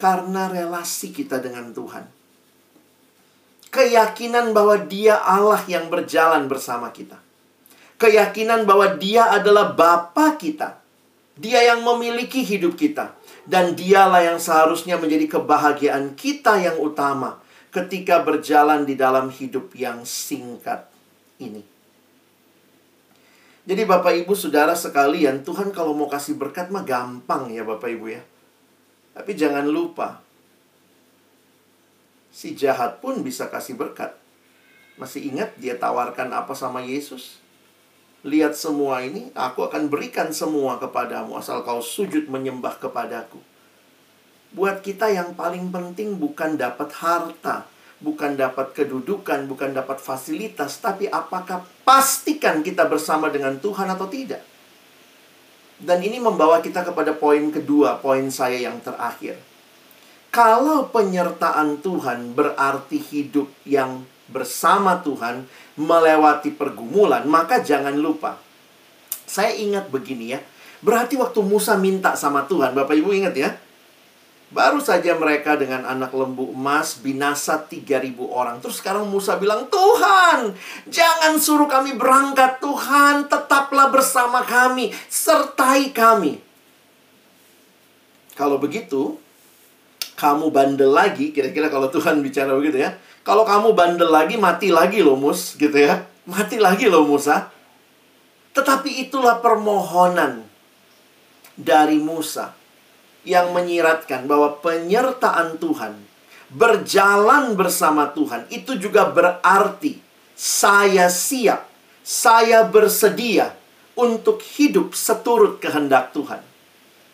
karena 0.00 0.48
relasi 0.48 1.12
kita 1.12 1.36
dengan 1.36 1.68
Tuhan. 1.76 2.17
Keyakinan 3.78 4.50
bahwa 4.50 4.74
Dia 4.90 5.22
Allah 5.22 5.62
yang 5.70 5.86
berjalan 5.86 6.50
bersama 6.50 6.90
kita. 6.90 7.14
Keyakinan 7.94 8.66
bahwa 8.66 8.98
Dia 8.98 9.30
adalah 9.30 9.70
Bapa 9.70 10.34
kita. 10.34 10.82
Dia 11.38 11.62
yang 11.62 11.86
memiliki 11.86 12.42
hidup 12.42 12.74
kita 12.74 13.14
dan 13.46 13.78
dialah 13.78 14.26
yang 14.26 14.42
seharusnya 14.42 14.98
menjadi 14.98 15.38
kebahagiaan 15.38 16.18
kita 16.18 16.58
yang 16.58 16.82
utama 16.82 17.38
ketika 17.70 18.18
berjalan 18.26 18.82
di 18.82 18.98
dalam 18.98 19.30
hidup 19.30 19.70
yang 19.78 20.02
singkat 20.02 20.90
ini. 21.38 21.62
Jadi 23.62 23.82
Bapak 23.86 24.18
Ibu 24.26 24.34
Saudara 24.34 24.74
sekalian, 24.74 25.46
Tuhan 25.46 25.70
kalau 25.70 25.94
mau 25.94 26.10
kasih 26.10 26.34
berkat 26.34 26.74
mah 26.74 26.82
gampang 26.82 27.52
ya 27.54 27.62
Bapak 27.62 27.94
Ibu 27.94 28.06
ya. 28.10 28.22
Tapi 29.14 29.38
jangan 29.38 29.70
lupa, 29.70 30.18
si 32.38 32.54
jahat 32.54 33.02
pun 33.02 33.26
bisa 33.26 33.50
kasih 33.50 33.74
berkat. 33.74 34.14
Masih 34.94 35.26
ingat 35.26 35.58
dia 35.58 35.74
tawarkan 35.74 36.30
apa 36.30 36.54
sama 36.54 36.78
Yesus? 36.86 37.42
Lihat 38.22 38.54
semua 38.54 39.02
ini, 39.02 39.34
aku 39.34 39.66
akan 39.66 39.90
berikan 39.90 40.30
semua 40.30 40.78
kepadamu 40.78 41.34
asal 41.34 41.66
kau 41.66 41.82
sujud 41.82 42.30
menyembah 42.30 42.78
kepadaku. 42.78 43.42
Buat 44.54 44.86
kita 44.86 45.10
yang 45.10 45.34
paling 45.34 45.74
penting 45.74 46.14
bukan 46.14 46.54
dapat 46.54 46.94
harta, 46.94 47.66
bukan 47.98 48.38
dapat 48.38 48.70
kedudukan, 48.70 49.50
bukan 49.50 49.74
dapat 49.74 49.98
fasilitas, 49.98 50.78
tapi 50.78 51.10
apakah 51.10 51.66
pastikan 51.82 52.62
kita 52.62 52.86
bersama 52.86 53.34
dengan 53.34 53.58
Tuhan 53.58 53.90
atau 53.90 54.06
tidak. 54.06 54.46
Dan 55.78 56.02
ini 56.02 56.22
membawa 56.22 56.62
kita 56.62 56.86
kepada 56.86 57.14
poin 57.14 57.50
kedua, 57.50 57.98
poin 57.98 58.26
saya 58.30 58.58
yang 58.62 58.78
terakhir. 58.82 59.57
Kalau 60.38 60.86
penyertaan 60.94 61.82
Tuhan 61.82 62.30
berarti 62.30 63.02
hidup 63.02 63.50
yang 63.66 64.06
bersama 64.30 65.02
Tuhan, 65.02 65.50
melewati 65.74 66.54
pergumulan, 66.54 67.26
maka 67.26 67.58
jangan 67.58 67.98
lupa. 67.98 68.38
Saya 69.26 69.50
ingat 69.58 69.90
begini 69.90 70.38
ya. 70.38 70.40
Berarti 70.78 71.18
waktu 71.18 71.42
Musa 71.42 71.74
minta 71.74 72.14
sama 72.14 72.46
Tuhan, 72.46 72.70
Bapak 72.70 72.94
Ibu 72.94 73.10
ingat 73.18 73.34
ya. 73.34 73.50
Baru 74.54 74.78
saja 74.78 75.18
mereka 75.18 75.58
dengan 75.58 75.82
anak 75.82 76.14
lembu 76.14 76.54
emas 76.54 77.02
binasa 77.02 77.58
3000 77.58 78.30
orang. 78.30 78.62
Terus 78.62 78.78
sekarang 78.78 79.10
Musa 79.10 79.42
bilang, 79.42 79.66
"Tuhan, 79.66 80.54
jangan 80.86 81.34
suruh 81.42 81.66
kami 81.66 81.98
berangkat, 81.98 82.62
Tuhan, 82.62 83.26
tetaplah 83.26 83.90
bersama 83.90 84.46
kami, 84.46 84.94
sertai 85.10 85.90
kami." 85.90 86.38
Kalau 88.38 88.62
begitu, 88.62 89.18
kamu 90.18 90.50
bandel 90.50 90.90
lagi, 90.90 91.30
kira-kira 91.30 91.70
kalau 91.70 91.86
Tuhan 91.94 92.18
bicara 92.26 92.50
begitu 92.58 92.82
ya. 92.82 92.98
Kalau 93.22 93.46
kamu 93.46 93.78
bandel 93.78 94.10
lagi, 94.10 94.34
mati 94.34 94.74
lagi 94.74 94.98
loh 94.98 95.14
Mus, 95.14 95.54
gitu 95.54 95.78
ya. 95.78 96.02
Mati 96.26 96.58
lagi 96.58 96.90
loh 96.90 97.06
Musa. 97.06 97.54
Tetapi 98.50 99.06
itulah 99.06 99.38
permohonan 99.38 100.42
dari 101.54 102.02
Musa 102.02 102.50
yang 103.22 103.54
menyiratkan 103.54 104.26
bahwa 104.26 104.58
penyertaan 104.58 105.62
Tuhan, 105.62 105.94
berjalan 106.50 107.54
bersama 107.54 108.10
Tuhan, 108.10 108.50
itu 108.50 108.74
juga 108.74 109.06
berarti 109.06 110.02
saya 110.34 111.06
siap, 111.06 111.70
saya 112.02 112.66
bersedia 112.66 113.54
untuk 113.94 114.42
hidup 114.42 114.98
seturut 114.98 115.62
kehendak 115.62 116.10
Tuhan. 116.10 116.42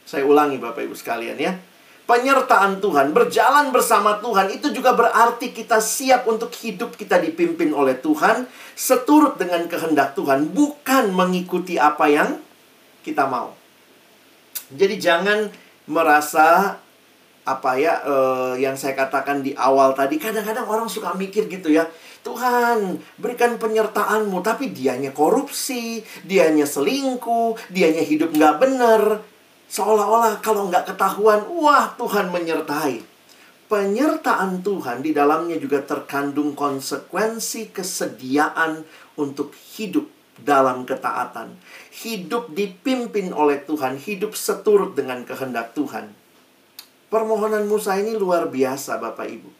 Saya 0.08 0.24
ulangi 0.24 0.56
Bapak 0.56 0.88
Ibu 0.88 0.96
sekalian 0.96 1.36
ya 1.36 1.52
penyertaan 2.04 2.84
Tuhan, 2.84 3.16
berjalan 3.16 3.72
bersama 3.72 4.20
Tuhan, 4.20 4.52
itu 4.52 4.68
juga 4.72 4.92
berarti 4.92 5.56
kita 5.56 5.80
siap 5.80 6.28
untuk 6.28 6.52
hidup 6.52 6.96
kita 7.00 7.16
dipimpin 7.20 7.72
oleh 7.72 7.96
Tuhan, 7.96 8.44
seturut 8.76 9.40
dengan 9.40 9.64
kehendak 9.64 10.12
Tuhan, 10.12 10.52
bukan 10.52 11.12
mengikuti 11.16 11.80
apa 11.80 12.04
yang 12.12 12.40
kita 13.00 13.24
mau. 13.24 13.56
Jadi 14.72 14.96
jangan 15.00 15.48
merasa 15.88 16.80
apa 17.44 17.76
ya 17.76 18.00
uh, 18.08 18.56
yang 18.56 18.72
saya 18.72 18.96
katakan 18.96 19.44
di 19.44 19.52
awal 19.52 19.92
tadi 19.92 20.16
kadang-kadang 20.16 20.64
orang 20.64 20.88
suka 20.88 21.12
mikir 21.12 21.44
gitu 21.52 21.68
ya 21.68 21.84
Tuhan 22.24 22.96
berikan 23.20 23.60
penyertaanmu 23.60 24.40
tapi 24.40 24.72
dianya 24.72 25.12
korupsi 25.12 26.00
dianya 26.24 26.64
selingkuh 26.64 27.60
dianya 27.68 28.00
hidup 28.00 28.32
nggak 28.32 28.56
bener 28.64 29.20
Seolah-olah 29.68 30.38
kalau 30.44 30.68
nggak 30.70 30.94
ketahuan, 30.94 31.44
wah 31.50 31.92
Tuhan 31.96 32.30
menyertai. 32.30 33.02
Penyertaan 33.64 34.60
Tuhan 34.60 35.00
di 35.00 35.16
dalamnya 35.16 35.56
juga 35.56 35.80
terkandung 35.82 36.52
konsekuensi 36.52 37.72
kesediaan 37.72 38.84
untuk 39.16 39.56
hidup 39.74 40.06
dalam 40.38 40.84
ketaatan. 40.84 41.56
Hidup 41.90 42.52
dipimpin 42.52 43.32
oleh 43.32 43.64
Tuhan, 43.64 43.96
hidup 43.98 44.36
seturut 44.36 44.92
dengan 44.92 45.24
kehendak 45.24 45.72
Tuhan. 45.72 46.12
Permohonan 47.08 47.64
Musa 47.70 47.96
ini 47.96 48.14
luar 48.14 48.50
biasa 48.50 49.00
Bapak 49.00 49.26
Ibu. 49.26 49.50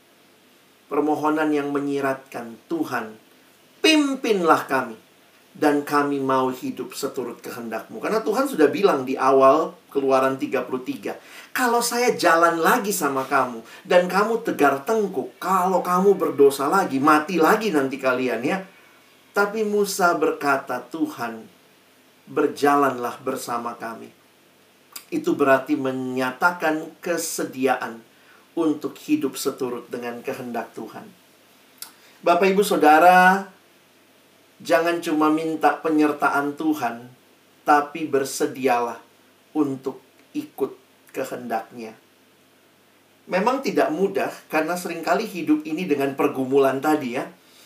Permohonan 0.90 1.48
yang 1.50 1.72
menyiratkan 1.72 2.60
Tuhan, 2.68 3.16
pimpinlah 3.80 4.68
kami 4.68 5.03
dan 5.54 5.86
kami 5.86 6.18
mau 6.18 6.50
hidup 6.50 6.98
seturut 6.98 7.38
kehendakmu. 7.38 8.02
Karena 8.02 8.20
Tuhan 8.26 8.50
sudah 8.50 8.66
bilang 8.74 9.06
di 9.06 9.14
awal 9.14 9.70
keluaran 9.94 10.34
33. 10.34 11.54
Kalau 11.54 11.78
saya 11.78 12.18
jalan 12.18 12.58
lagi 12.58 12.90
sama 12.90 13.22
kamu 13.22 13.62
dan 13.86 14.10
kamu 14.10 14.42
tegar 14.42 14.82
tengkuk, 14.82 15.38
kalau 15.38 15.78
kamu 15.86 16.18
berdosa 16.18 16.66
lagi, 16.66 16.98
mati 16.98 17.38
lagi 17.38 17.70
nanti 17.70 18.02
kalian 18.02 18.42
ya. 18.42 18.58
Tapi 19.30 19.62
Musa 19.62 20.14
berkata, 20.18 20.82
Tuhan, 20.90 21.46
berjalanlah 22.26 23.22
bersama 23.22 23.78
kami. 23.78 24.10
Itu 25.14 25.38
berarti 25.38 25.78
menyatakan 25.78 26.98
kesediaan 26.98 28.02
untuk 28.58 28.98
hidup 28.98 29.38
seturut 29.38 29.86
dengan 29.90 30.18
kehendak 30.22 30.74
Tuhan. 30.74 31.06
Bapak, 32.22 32.50
ibu, 32.50 32.62
saudara, 32.66 33.46
Jangan 34.62 35.02
cuma 35.02 35.32
minta 35.32 35.82
penyertaan 35.82 36.54
Tuhan, 36.54 37.10
tapi 37.66 38.06
bersedialah 38.06 39.02
untuk 39.56 39.98
ikut 40.34 40.74
kehendaknya. 41.10 41.94
Memang 43.24 43.64
tidak 43.64 43.88
mudah 43.88 44.30
karena 44.52 44.76
sering 44.76 45.00
kali 45.00 45.24
hidup 45.24 45.64
ini 45.64 45.88
dengan 45.88 46.12
pergumulan 46.12 46.78
tadi 46.78 47.16
ya, 47.16 47.24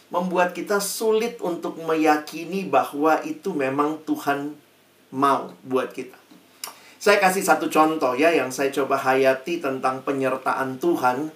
membuat 0.08 0.54
kita 0.54 0.78
sulit 0.78 1.42
untuk 1.44 1.76
meyakini 1.82 2.64
bahwa 2.64 3.20
itu 3.26 3.52
memang 3.52 4.00
Tuhan 4.06 4.54
mau 5.12 5.52
buat 5.66 5.92
kita. 5.92 6.16
Saya 6.98 7.22
kasih 7.22 7.46
satu 7.46 7.70
contoh 7.70 8.18
ya 8.18 8.34
yang 8.34 8.50
saya 8.50 8.74
coba 8.74 8.98
hayati 8.98 9.62
tentang 9.62 10.02
penyertaan 10.02 10.82
Tuhan. 10.82 11.30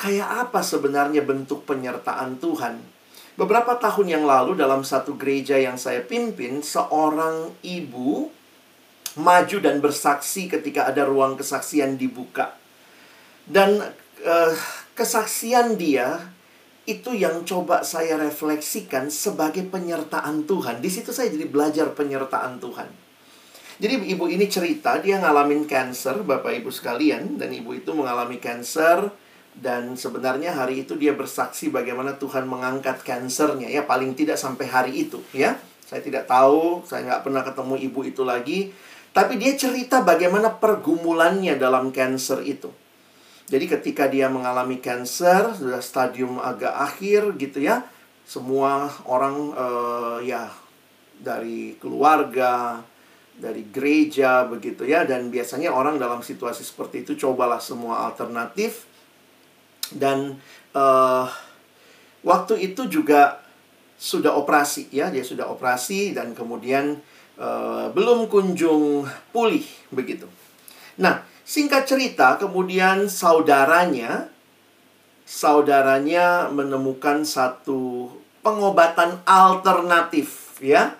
Kayak 0.00 0.48
apa 0.48 0.64
sebenarnya 0.64 1.20
bentuk 1.26 1.68
penyertaan 1.68 2.40
Tuhan? 2.40 2.80
Beberapa 3.40 3.80
tahun 3.80 4.20
yang 4.20 4.24
lalu 4.28 4.52
dalam 4.52 4.84
satu 4.84 5.16
gereja 5.16 5.56
yang 5.56 5.80
saya 5.80 6.04
pimpin, 6.04 6.60
seorang 6.60 7.56
ibu 7.64 8.28
maju 9.16 9.56
dan 9.64 9.80
bersaksi 9.80 10.44
ketika 10.44 10.92
ada 10.92 11.08
ruang 11.08 11.40
kesaksian 11.40 11.96
dibuka. 11.96 12.52
Dan 13.48 13.80
uh, 14.20 14.52
kesaksian 14.92 15.80
dia 15.80 16.20
itu 16.84 17.16
yang 17.16 17.40
coba 17.48 17.80
saya 17.80 18.20
refleksikan 18.20 19.08
sebagai 19.08 19.64
penyertaan 19.72 20.44
Tuhan. 20.44 20.84
Di 20.84 20.92
situ 20.92 21.08
saya 21.08 21.32
jadi 21.32 21.48
belajar 21.48 21.96
penyertaan 21.96 22.60
Tuhan. 22.60 22.92
Jadi 23.80 24.12
ibu 24.12 24.28
ini 24.28 24.44
cerita 24.52 25.00
dia 25.00 25.16
ngalamin 25.16 25.64
cancer, 25.64 26.20
Bapak 26.20 26.52
Ibu 26.60 26.68
sekalian, 26.68 27.40
dan 27.40 27.48
ibu 27.56 27.72
itu 27.72 27.96
mengalami 27.96 28.36
cancer 28.36 29.08
dan 29.56 29.98
sebenarnya 29.98 30.54
hari 30.54 30.86
itu 30.86 30.94
dia 30.94 31.10
bersaksi 31.10 31.74
bagaimana 31.74 32.14
Tuhan 32.14 32.46
mengangkat 32.46 33.02
kansernya 33.02 33.66
ya. 33.66 33.82
Paling 33.82 34.14
tidak 34.14 34.38
sampai 34.38 34.66
hari 34.70 34.92
itu 35.08 35.18
ya. 35.34 35.58
Saya 35.82 36.06
tidak 36.06 36.30
tahu 36.30 36.86
saya 36.86 37.02
nggak 37.02 37.22
pernah 37.26 37.42
ketemu 37.42 37.74
ibu 37.90 38.00
itu 38.06 38.22
lagi. 38.22 38.70
Tapi 39.10 39.42
dia 39.42 39.58
cerita 39.58 40.06
bagaimana 40.06 40.54
pergumulannya 40.54 41.58
dalam 41.58 41.90
kanker 41.90 42.46
itu. 42.46 42.70
Jadi 43.50 43.66
ketika 43.66 44.06
dia 44.06 44.30
mengalami 44.30 44.78
kanker 44.78 45.58
sudah 45.58 45.82
stadium 45.82 46.38
agak 46.38 46.70
akhir 46.70 47.34
gitu 47.34 47.58
ya. 47.58 47.82
Semua 48.22 48.86
orang 49.10 49.50
uh, 49.58 50.18
ya 50.22 50.46
dari 51.18 51.74
keluarga 51.82 52.78
dari 53.34 53.66
gereja 53.66 54.46
begitu 54.46 54.86
ya. 54.86 55.02
Dan 55.02 55.34
biasanya 55.34 55.74
orang 55.74 55.98
dalam 55.98 56.22
situasi 56.22 56.62
seperti 56.62 57.02
itu 57.02 57.18
cobalah 57.18 57.58
semua 57.58 58.06
alternatif 58.06 58.86
Dan 59.94 60.38
uh, 60.74 61.26
waktu 62.22 62.54
itu 62.70 62.86
juga 62.86 63.42
sudah 64.00 64.32
operasi 64.36 64.88
ya, 64.88 65.12
dia 65.12 65.20
sudah 65.20 65.52
operasi 65.52 66.16
dan 66.16 66.32
kemudian 66.32 66.96
uh, 67.36 67.92
belum 67.92 68.32
kunjung 68.32 69.04
pulih 69.34 69.64
begitu. 69.92 70.24
Nah, 71.00 71.24
singkat 71.44 71.84
cerita 71.84 72.40
kemudian 72.40 73.12
saudaranya 73.12 74.30
saudaranya 75.30 76.50
menemukan 76.50 77.22
satu 77.22 78.10
pengobatan 78.42 79.22
alternatif 79.22 80.58
ya. 80.58 80.98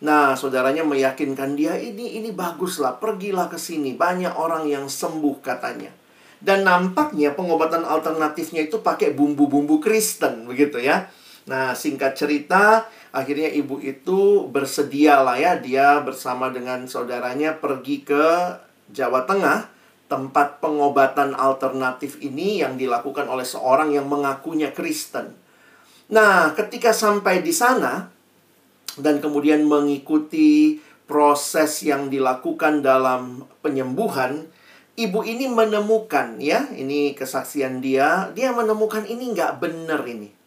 Nah, 0.00 0.32
saudaranya 0.32 0.82
meyakinkan 0.82 1.54
dia 1.54 1.76
ini 1.76 2.18
ini 2.18 2.32
baguslah, 2.32 2.96
pergilah 2.98 3.52
ke 3.52 3.60
sini. 3.60 3.94
Banyak 3.94 4.34
orang 4.34 4.64
yang 4.66 4.88
sembuh 4.88 5.44
katanya. 5.44 5.92
Dan 6.40 6.64
nampaknya 6.64 7.36
pengobatan 7.36 7.84
alternatifnya 7.84 8.64
itu 8.64 8.80
pakai 8.80 9.12
bumbu-bumbu 9.12 9.76
Kristen 9.76 10.48
begitu 10.48 10.80
ya. 10.80 11.12
Nah, 11.44 11.76
singkat 11.76 12.16
cerita, 12.16 12.88
akhirnya 13.12 13.52
ibu 13.52 13.76
itu 13.80 14.48
bersedia 14.48 15.20
lah 15.20 15.36
ya, 15.36 15.60
dia 15.60 16.00
bersama 16.00 16.48
dengan 16.48 16.88
saudaranya 16.88 17.60
pergi 17.60 18.04
ke 18.04 18.56
Jawa 18.88 19.28
Tengah, 19.28 19.68
tempat 20.10 20.58
pengobatan 20.64 21.36
alternatif 21.38 22.18
ini 22.24 22.64
yang 22.64 22.80
dilakukan 22.80 23.30
oleh 23.30 23.46
seorang 23.46 23.94
yang 23.94 24.10
mengakunya 24.10 24.72
Kristen. 24.74 25.36
Nah, 26.10 26.50
ketika 26.58 26.90
sampai 26.90 27.44
di 27.44 27.54
sana 27.54 28.10
dan 28.98 29.22
kemudian 29.22 29.62
mengikuti 29.62 30.82
proses 31.06 31.86
yang 31.86 32.10
dilakukan 32.10 32.82
dalam 32.82 33.46
penyembuhan, 33.62 34.50
ibu 34.98 35.22
ini 35.22 35.46
menemukan 35.46 36.40
ya, 36.42 36.70
ini 36.74 37.12
kesaksian 37.14 37.78
dia, 37.84 38.30
dia 38.34 38.50
menemukan 38.50 39.06
ini 39.06 39.34
nggak 39.34 39.62
benar 39.62 40.02
ini 40.06 40.40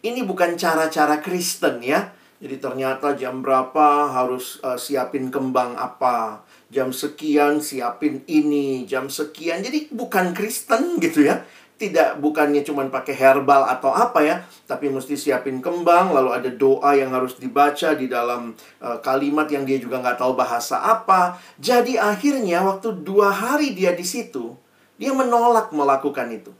ini 0.00 0.24
bukan 0.24 0.56
cara-cara 0.56 1.20
Kristen 1.20 1.84
ya. 1.84 2.12
Jadi 2.40 2.56
ternyata 2.56 3.12
jam 3.20 3.44
berapa 3.44 4.08
harus 4.08 4.56
uh, 4.64 4.80
siapin 4.80 5.28
kembang 5.28 5.76
apa, 5.76 6.40
jam 6.72 6.88
sekian 6.88 7.60
siapin 7.60 8.24
ini, 8.24 8.88
jam 8.88 9.12
sekian. 9.12 9.60
Jadi 9.60 9.92
bukan 9.92 10.32
Kristen 10.32 10.96
gitu 11.04 11.28
ya. 11.28 11.44
Tidak 11.80 12.20
bukannya 12.20 12.60
cuma 12.60 12.84
pakai 12.92 13.16
herbal 13.16 13.64
atau 13.64 13.88
apa 13.88 14.20
ya, 14.20 14.44
tapi 14.68 14.92
mesti 14.92 15.16
siapin 15.16 15.64
kembang, 15.64 16.12
lalu 16.12 16.36
ada 16.36 16.52
doa 16.52 16.92
yang 16.92 17.08
harus 17.16 17.40
dibaca 17.40 17.96
di 17.96 18.04
dalam 18.04 18.52
uh, 18.84 19.00
kalimat 19.00 19.48
yang 19.48 19.64
dia 19.64 19.80
juga 19.80 19.96
nggak 20.04 20.20
tahu 20.20 20.36
bahasa 20.36 20.76
apa. 20.76 21.40
Jadi 21.56 21.96
akhirnya 21.96 22.60
waktu 22.68 23.00
dua 23.00 23.32
hari 23.32 23.72
dia 23.72 23.96
di 23.96 24.04
situ, 24.04 24.52
dia 25.00 25.16
menolak 25.16 25.72
melakukan 25.72 26.28
itu. 26.28 26.52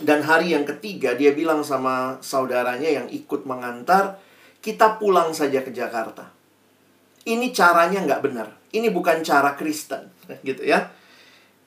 Dan 0.00 0.24
hari 0.24 0.56
yang 0.56 0.64
ketiga 0.64 1.12
dia 1.12 1.36
bilang 1.36 1.60
sama 1.60 2.16
saudaranya 2.24 2.88
yang 2.88 3.12
ikut 3.12 3.44
mengantar, 3.44 4.16
kita 4.64 4.96
pulang 4.96 5.36
saja 5.36 5.60
ke 5.60 5.76
Jakarta. 5.76 6.32
Ini 7.28 7.52
caranya 7.52 8.00
nggak 8.00 8.22
benar. 8.24 8.48
Ini 8.72 8.88
bukan 8.88 9.20
cara 9.20 9.52
Kristen, 9.60 10.08
gitu 10.48 10.64
ya. 10.64 10.88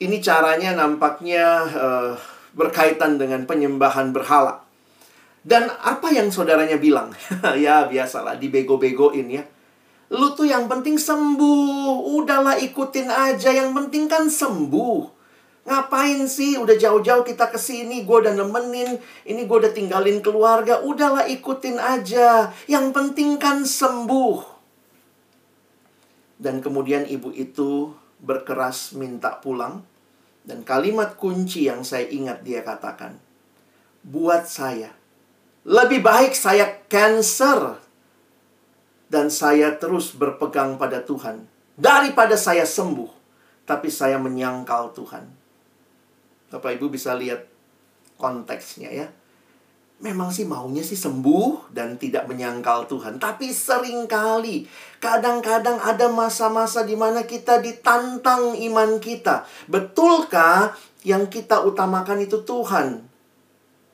Ini 0.01 0.17
caranya 0.17 0.73
nampaknya 0.73 1.45
uh, 1.69 2.38
berkaitan 2.59 3.15
dengan 3.15 3.47
penyembahan 3.47 4.11
berhala. 4.11 4.67
Dan 5.39 5.71
apa 5.71 6.11
yang 6.11 6.27
saudaranya 6.27 6.75
bilang? 6.75 7.15
ya 7.55 7.87
biasalah, 7.87 8.35
dibego-begoin 8.35 9.31
ya. 9.31 9.47
Lu 10.11 10.35
tuh 10.35 10.51
yang 10.51 10.67
penting 10.67 10.99
sembuh. 10.99 12.19
Udahlah 12.19 12.59
ikutin 12.59 13.07
aja. 13.07 13.49
Yang 13.55 13.71
penting 13.71 14.03
kan 14.11 14.27
sembuh. 14.27 15.19
Ngapain 15.69 16.25
sih? 16.27 16.57
Udah 16.57 16.75
jauh-jauh 16.75 17.21
kita 17.21 17.53
ke 17.53 17.61
sini, 17.61 18.01
gue 18.01 18.17
udah 18.25 18.33
nemenin, 18.33 18.97
ini 19.29 19.45
gue 19.45 19.57
udah 19.61 19.69
tinggalin 19.69 20.17
keluarga, 20.17 20.81
udahlah 20.81 21.29
ikutin 21.29 21.77
aja. 21.77 22.49
Yang 22.65 22.85
penting 22.89 23.37
kan 23.37 23.61
sembuh. 23.61 24.57
Dan 26.41 26.65
kemudian 26.65 27.05
ibu 27.05 27.29
itu 27.29 27.93
berkeras 28.17 28.97
minta 28.97 29.37
pulang. 29.37 29.85
Dan 30.49 30.65
kalimat 30.65 31.13
kunci 31.13 31.69
yang 31.69 31.85
saya 31.85 32.09
ingat 32.09 32.41
dia 32.41 32.65
katakan, 32.65 33.21
buat 34.01 34.49
saya, 34.49 34.89
lebih 35.61 36.01
baik 36.01 36.33
saya 36.33 36.81
cancer 36.89 37.77
dan 39.13 39.29
saya 39.29 39.77
terus 39.77 40.09
berpegang 40.17 40.81
pada 40.81 41.05
Tuhan 41.05 41.45
daripada 41.77 42.33
saya 42.33 42.65
sembuh, 42.65 43.13
tapi 43.69 43.93
saya 43.93 44.17
menyangkal 44.17 44.89
Tuhan. 44.97 45.29
Bapak 46.49 46.81
Ibu 46.81 46.97
bisa 46.97 47.13
lihat 47.13 47.45
konteksnya 48.17 48.89
ya. 48.89 49.07
Memang 49.99 50.31
sih 50.31 50.47
maunya 50.47 50.79
sih 50.79 50.95
sembuh 50.95 51.75
dan 51.75 51.99
tidak 51.99 52.23
menyangkal 52.31 52.87
Tuhan. 52.87 53.19
Tapi 53.19 53.51
sering 53.51 54.07
kali, 54.07 54.63
kadang-kadang 55.03 55.75
ada 55.75 56.07
masa-masa 56.07 56.87
di 56.87 56.95
mana 56.95 57.27
kita 57.27 57.59
ditantang 57.59 58.55
iman 58.55 58.95
kita. 59.03 59.43
Betulkah 59.67 60.71
yang 61.03 61.27
kita 61.27 61.67
utamakan 61.67 62.23
itu 62.23 62.39
Tuhan? 62.47 63.11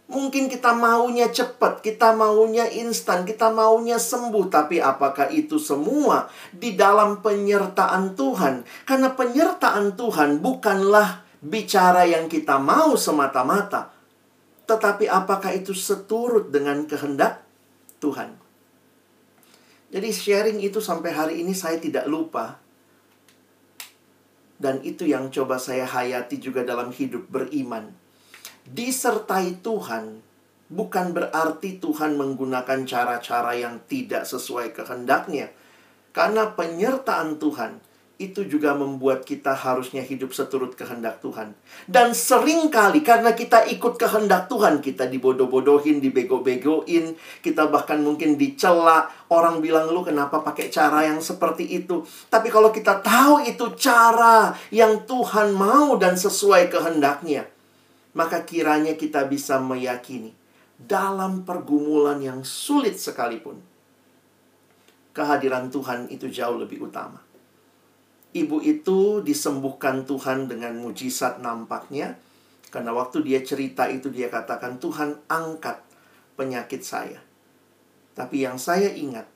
Mungkin 0.05 0.45
kita 0.45 0.77
maunya 0.77 1.33
cepat, 1.33 1.81
kita 1.81 2.13
maunya 2.13 2.69
instan, 2.69 3.25
kita 3.25 3.49
maunya 3.49 3.97
sembuh. 3.97 4.45
Tapi 4.53 4.77
apakah 4.77 5.33
itu 5.33 5.57
semua 5.57 6.29
di 6.53 6.77
dalam 6.77 7.25
penyertaan 7.25 8.13
Tuhan? 8.13 8.61
Karena 8.85 9.09
penyertaan 9.17 9.97
Tuhan 9.97 10.37
bukanlah 10.37 11.25
bicara 11.41 12.05
yang 12.05 12.29
kita 12.29 12.61
mau 12.61 12.93
semata-mata, 12.93 13.94
tetapi 14.65 15.05
apakah 15.05 15.53
itu 15.53 15.77
seturut 15.77 16.49
dengan 16.49 16.89
kehendak 16.89 17.45
Tuhan? 18.01 18.33
Jadi 19.93 20.09
sharing 20.09 20.59
itu 20.59 20.81
sampai 20.81 21.13
hari 21.13 21.35
ini 21.45 21.53
saya 21.53 21.77
tidak 21.77 22.09
lupa. 22.09 22.57
Dan 24.57 24.81
itu 24.81 25.05
yang 25.05 25.29
coba 25.29 25.61
saya 25.61 25.85
hayati 25.85 26.41
juga 26.41 26.65
dalam 26.65 26.89
hidup 26.89 27.29
beriman. 27.29 27.93
Disertai 28.65 29.61
Tuhan 29.61 30.25
bukan 30.73 31.13
berarti 31.13 31.77
Tuhan 31.77 32.17
menggunakan 32.17 32.89
cara-cara 32.89 33.53
yang 33.53 33.85
tidak 33.85 34.25
sesuai 34.25 34.73
kehendaknya. 34.73 35.53
Karena 36.09 36.49
penyertaan 36.55 37.37
Tuhan 37.37 37.77
itu 38.15 38.47
juga 38.47 38.71
membuat 38.71 39.27
kita 39.27 39.51
harusnya 39.51 39.99
hidup 39.99 40.31
seturut 40.31 40.71
kehendak 40.71 41.19
Tuhan. 41.19 41.51
Dan 41.83 42.15
sering 42.15 42.71
kali 42.71 43.03
karena 43.03 43.35
kita 43.35 43.67
ikut 43.67 43.99
kehendak 43.99 44.47
Tuhan, 44.47 44.79
kita 44.79 45.11
dibodoh-bodohin, 45.11 45.99
dibego-begoin, 45.99 47.19
kita 47.43 47.67
bahkan 47.67 47.99
mungkin 47.99 48.39
dicela, 48.39 49.11
orang 49.27 49.59
bilang 49.59 49.91
lu 49.91 49.99
kenapa 49.99 50.39
pakai 50.39 50.71
cara 50.71 51.03
yang 51.03 51.19
seperti 51.19 51.67
itu. 51.67 52.07
Tapi 52.31 52.47
kalau 52.47 52.71
kita 52.71 53.03
tahu 53.03 53.43
itu 53.43 53.75
cara 53.75 54.55
yang 54.71 55.03
Tuhan 55.03 55.51
mau 55.51 55.99
dan 55.99 56.15
sesuai 56.15 56.71
kehendaknya, 56.71 57.51
maka 58.15 58.47
kiranya 58.47 58.95
kita 58.95 59.27
bisa 59.27 59.59
meyakini 59.59 60.31
dalam 60.79 61.43
pergumulan 61.43 62.23
yang 62.23 62.47
sulit 62.47 62.95
sekalipun, 62.95 63.59
kehadiran 65.11 65.67
Tuhan 65.67 66.07
itu 66.07 66.31
jauh 66.31 66.55
lebih 66.55 66.87
utama 66.87 67.25
ibu 68.35 68.59
itu 68.59 69.23
disembuhkan 69.23 70.03
Tuhan 70.03 70.51
dengan 70.51 70.75
mujizat 70.75 71.39
nampaknya. 71.39 72.19
Karena 72.67 72.91
waktu 72.91 73.23
dia 73.23 73.39
cerita 73.39 73.87
itu 73.87 74.11
dia 74.11 74.27
katakan, 74.27 74.75
Tuhan 74.83 75.23
angkat 75.31 75.79
penyakit 76.35 76.83
saya. 76.83 77.23
Tapi 78.11 78.43
yang 78.43 78.59
saya 78.59 78.91
ingat, 78.91 79.31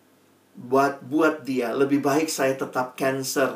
buat 0.60 1.00
buat 1.08 1.48
dia 1.48 1.72
lebih 1.72 2.04
baik 2.04 2.28
saya 2.28 2.60
tetap 2.60 3.00
cancer. 3.00 3.56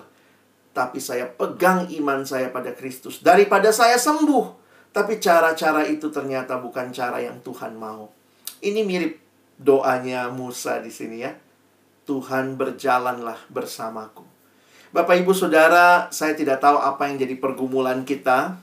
Tapi 0.71 1.03
saya 1.03 1.27
pegang 1.27 1.91
iman 1.91 2.23
saya 2.23 2.47
pada 2.49 2.71
Kristus. 2.71 3.19
Daripada 3.19 3.75
saya 3.75 3.99
sembuh. 3.99 4.63
Tapi 4.93 5.17
cara-cara 5.19 5.83
itu 5.89 6.07
ternyata 6.13 6.57
bukan 6.61 6.93
cara 6.95 7.19
yang 7.19 7.43
Tuhan 7.43 7.75
mau. 7.75 8.09
Ini 8.63 8.81
mirip 8.85 9.19
doanya 9.59 10.31
Musa 10.31 10.79
di 10.79 10.89
sini 10.89 11.17
ya. 11.21 11.33
Tuhan 12.07 12.55
berjalanlah 12.55 13.51
bersamaku. 13.51 14.22
Bapak 14.93 15.25
Ibu 15.25 15.33
Saudara, 15.33 16.05
saya 16.13 16.37
tidak 16.37 16.61
tahu 16.61 16.77
apa 16.77 17.09
yang 17.09 17.17
jadi 17.17 17.33
pergumulan 17.41 18.05
kita. 18.05 18.61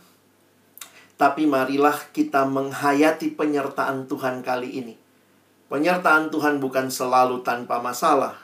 Tapi 1.19 1.43
marilah 1.43 1.99
kita 2.15 2.47
menghayati 2.47 3.35
penyertaan 3.35 4.07
Tuhan 4.07 4.47
kali 4.47 4.79
ini. 4.79 4.95
Penyertaan 5.67 6.31
Tuhan 6.31 6.63
bukan 6.63 6.87
selalu 6.87 7.43
tanpa 7.43 7.83
masalah. 7.83 8.39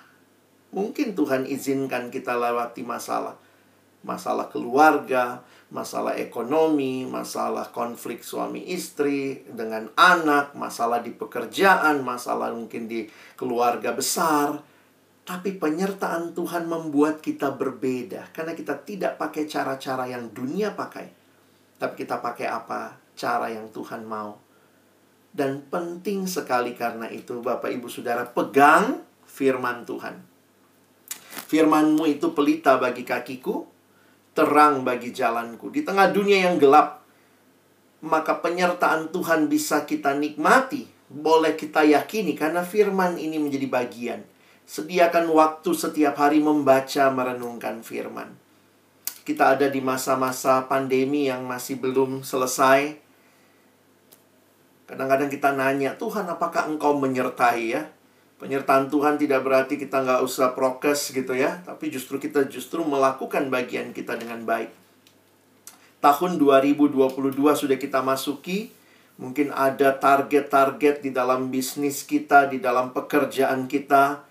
Mungkin 0.75 1.15
Tuhan 1.15 1.47
izinkan 1.47 2.11
kita 2.11 2.35
lewati 2.35 2.83
masalah. 2.83 3.39
Masalah 4.03 4.51
keluarga, 4.51 5.47
masalah 5.71 6.19
ekonomi, 6.19 7.07
masalah 7.07 7.71
konflik 7.71 8.27
suami 8.27 8.67
istri 8.67 9.47
dengan 9.47 9.95
anak, 9.95 10.59
masalah 10.59 10.99
di 11.07 11.15
pekerjaan, 11.15 12.03
masalah 12.03 12.51
mungkin 12.51 12.91
di 12.91 13.07
keluarga 13.39 13.95
besar 13.95 14.75
tapi 15.27 15.59
penyertaan 15.59 16.39
Tuhan 16.39 16.71
membuat 16.71 17.19
kita 17.19 17.51
berbeda 17.51 18.31
karena 18.31 18.55
kita 18.55 18.79
tidak 18.87 19.19
pakai 19.19 19.51
cara-cara 19.51 20.07
yang 20.07 20.31
dunia 20.31 20.71
pakai. 20.79 21.11
Tapi 21.77 21.95
kita 21.99 22.23
pakai 22.23 22.47
apa 22.47 22.95
cara 23.19 23.51
yang 23.51 23.67
Tuhan 23.75 24.07
mau. 24.07 24.39
Dan 25.35 25.67
penting 25.67 26.31
sekali 26.31 26.79
karena 26.79 27.11
itu 27.11 27.43
Bapak 27.43 27.69
Ibu 27.69 27.91
Saudara 27.91 28.23
pegang 28.23 29.03
firman 29.27 29.83
Tuhan. 29.83 30.15
Firmanmu 31.51 32.07
itu 32.07 32.33
pelita 32.33 32.79
bagi 32.79 33.03
kakiku, 33.03 33.67
terang 34.33 34.87
bagi 34.87 35.11
jalanku. 35.11 35.69
Di 35.75 35.83
tengah 35.85 36.09
dunia 36.09 36.49
yang 36.49 36.57
gelap, 36.57 37.05
maka 38.01 38.39
penyertaan 38.41 39.13
Tuhan 39.13 39.51
bisa 39.51 39.85
kita 39.85 40.17
nikmati, 40.17 40.87
boleh 41.11 41.59
kita 41.59 41.85
yakini 41.85 42.33
karena 42.33 42.65
firman 42.65 43.21
ini 43.21 43.37
menjadi 43.37 43.69
bagian. 43.69 44.36
Sediakan 44.67 45.31
waktu 45.31 45.71
setiap 45.73 46.19
hari 46.19 46.43
membaca 46.43 47.09
merenungkan 47.15 47.87
firman. 47.87 48.35
Kita 49.23 49.55
ada 49.55 49.71
di 49.71 49.79
masa-masa 49.79 50.67
pandemi 50.67 51.27
yang 51.31 51.47
masih 51.47 51.79
belum 51.79 52.23
selesai 52.23 53.07
Kadang-kadang 54.87 55.27
kita 55.27 55.51
nanya, 55.51 55.99
Tuhan 55.99 56.31
apakah 56.31 56.71
engkau 56.71 56.95
menyertai 56.95 57.75
ya? 57.75 57.91
Penyertaan 58.39 58.87
Tuhan 58.87 59.19
tidak 59.19 59.43
berarti 59.43 59.75
kita 59.75 60.07
nggak 60.07 60.23
usah 60.23 60.55
prokes 60.55 61.11
gitu 61.11 61.35
ya. 61.35 61.59
Tapi 61.67 61.91
justru 61.91 62.23
kita 62.23 62.47
justru 62.47 62.87
melakukan 62.87 63.51
bagian 63.51 63.91
kita 63.91 64.15
dengan 64.15 64.47
baik. 64.47 64.71
Tahun 65.99 66.39
2022 66.39 66.95
sudah 67.35 67.77
kita 67.77 67.99
masuki. 68.07 68.71
Mungkin 69.17 69.51
ada 69.51 69.97
target-target 69.97 71.03
di 71.03 71.11
dalam 71.11 71.49
bisnis 71.51 72.07
kita, 72.07 72.47
di 72.47 72.63
dalam 72.63 72.95
pekerjaan 72.95 73.67
kita. 73.67 74.23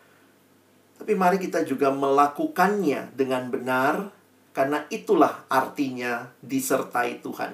Tapi 0.96 1.14
mari 1.14 1.38
kita 1.38 1.68
juga 1.68 1.92
melakukannya 1.92 3.16
dengan 3.16 3.52
benar. 3.52 4.12
Karena 4.56 4.88
itulah 4.88 5.44
artinya 5.52 6.32
disertai 6.40 7.20
Tuhan. 7.20 7.52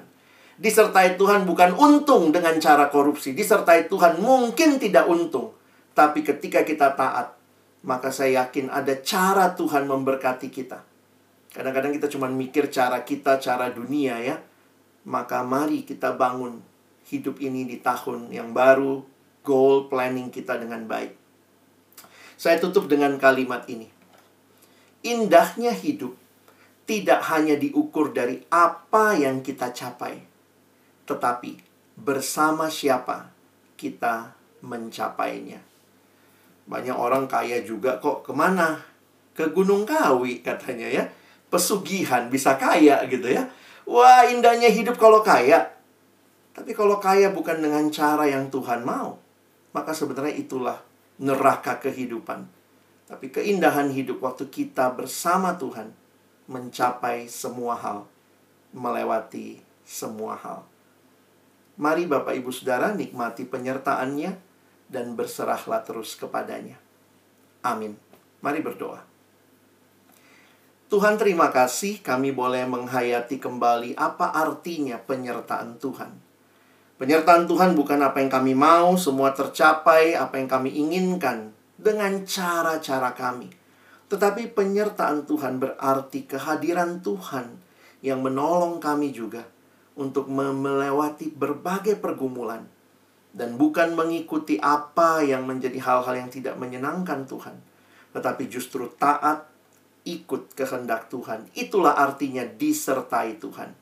Disertai 0.61 1.17
Tuhan 1.17 1.49
bukan 1.49 1.73
untung 1.73 2.29
dengan 2.29 2.53
cara 2.61 2.93
korupsi. 2.93 3.33
Disertai 3.33 3.89
Tuhan 3.89 4.21
mungkin 4.21 4.77
tidak 4.77 5.09
untung. 5.09 5.57
Tapi 5.97 6.21
ketika 6.21 6.61
kita 6.61 6.93
taat, 6.93 7.33
maka 7.81 8.13
saya 8.13 8.45
yakin 8.45 8.69
ada 8.69 8.93
cara 9.01 9.57
Tuhan 9.57 9.89
memberkati 9.89 10.53
kita. 10.53 10.85
Kadang-kadang 11.51 11.97
kita 11.97 12.07
cuma 12.13 12.29
mikir 12.29 12.69
cara 12.69 13.01
kita, 13.01 13.41
cara 13.41 13.73
dunia 13.73 14.21
ya. 14.21 14.37
Maka 15.09 15.41
mari 15.41 15.81
kita 15.81 16.13
bangun 16.13 16.61
hidup 17.09 17.41
ini 17.41 17.65
di 17.65 17.81
tahun 17.81 18.29
yang 18.29 18.53
baru, 18.53 19.01
goal 19.41 19.89
planning 19.89 20.29
kita 20.29 20.61
dengan 20.61 20.85
baik. 20.85 21.20
Saya 22.41 22.57
tutup 22.57 22.89
dengan 22.89 23.21
kalimat 23.21 23.69
ini. 23.69 23.85
Indahnya 25.05 25.77
hidup 25.77 26.17
tidak 26.89 27.21
hanya 27.29 27.53
diukur 27.53 28.09
dari 28.17 28.41
apa 28.49 29.13
yang 29.13 29.45
kita 29.45 29.69
capai, 29.69 30.25
tetapi 31.05 31.61
bersama 31.93 32.65
siapa 32.65 33.29
kita 33.77 34.33
mencapainya. 34.65 35.61
Banyak 36.65 36.97
orang 36.97 37.29
kaya 37.29 37.61
juga 37.61 38.01
kok 38.01 38.25
ke 38.25 38.33
mana? 38.33 38.89
Ke 39.37 39.53
Gunung 39.53 39.85
Kawi 39.85 40.41
katanya 40.41 40.89
ya. 40.89 41.05
Pesugihan 41.53 42.25
bisa 42.33 42.57
kaya 42.57 43.05
gitu 43.05 43.29
ya. 43.29 43.45
Wah 43.85 44.25
indahnya 44.25 44.73
hidup 44.73 44.97
kalau 44.97 45.21
kaya. 45.21 45.77
Tapi 46.57 46.73
kalau 46.73 46.97
kaya 46.97 47.29
bukan 47.29 47.61
dengan 47.61 47.85
cara 47.93 48.25
yang 48.25 48.49
Tuhan 48.49 48.81
mau. 48.81 49.21
Maka 49.77 49.93
sebenarnya 49.93 50.33
itulah 50.41 50.89
neraka 51.21 51.77
kehidupan. 51.77 52.49
Tapi 53.05 53.29
keindahan 53.29 53.93
hidup 53.93 54.25
waktu 54.25 54.49
kita 54.49 54.89
bersama 54.97 55.53
Tuhan 55.55 55.93
mencapai 56.49 57.29
semua 57.29 57.77
hal, 57.77 58.09
melewati 58.73 59.61
semua 59.85 60.33
hal. 60.41 60.65
Mari 61.77 62.09
Bapak 62.09 62.35
Ibu 62.35 62.49
Saudara 62.49 62.91
nikmati 62.91 63.45
penyertaannya 63.45 64.31
dan 64.91 65.15
berserahlah 65.15 65.85
terus 65.85 66.17
kepadanya. 66.17 66.75
Amin. 67.63 67.95
Mari 68.41 68.59
berdoa. 68.59 69.05
Tuhan 70.91 71.15
terima 71.15 71.47
kasih 71.55 72.03
kami 72.03 72.35
boleh 72.35 72.67
menghayati 72.67 73.39
kembali 73.39 73.95
apa 73.95 74.35
artinya 74.35 74.99
penyertaan 74.99 75.79
Tuhan. 75.79 76.30
Penyertaan 77.01 77.49
Tuhan 77.49 77.73
bukan 77.73 77.97
apa 78.05 78.21
yang 78.21 78.29
kami 78.29 78.53
mau, 78.53 78.93
semua 78.93 79.33
tercapai, 79.33 80.13
apa 80.13 80.37
yang 80.37 80.45
kami 80.45 80.69
inginkan 80.69 81.49
dengan 81.73 82.21
cara-cara 82.29 83.17
kami. 83.17 83.49
Tetapi 84.05 84.53
penyertaan 84.53 85.25
Tuhan 85.25 85.57
berarti 85.57 86.29
kehadiran 86.29 87.01
Tuhan 87.01 87.57
yang 88.05 88.21
menolong 88.21 88.77
kami 88.77 89.09
juga 89.09 89.49
untuk 89.97 90.29
melewati 90.29 91.33
berbagai 91.33 91.97
pergumulan 91.97 92.69
dan 93.33 93.57
bukan 93.57 93.97
mengikuti 93.97 94.61
apa 94.61 95.25
yang 95.25 95.49
menjadi 95.49 95.81
hal-hal 95.81 96.13
yang 96.13 96.29
tidak 96.29 96.53
menyenangkan 96.61 97.25
Tuhan, 97.25 97.57
tetapi 98.13 98.45
justru 98.45 98.85
taat 99.01 99.49
ikut 100.05 100.53
kehendak 100.53 101.09
Tuhan. 101.09 101.49
Itulah 101.57 101.97
artinya 101.97 102.45
disertai 102.45 103.41
Tuhan. 103.41 103.73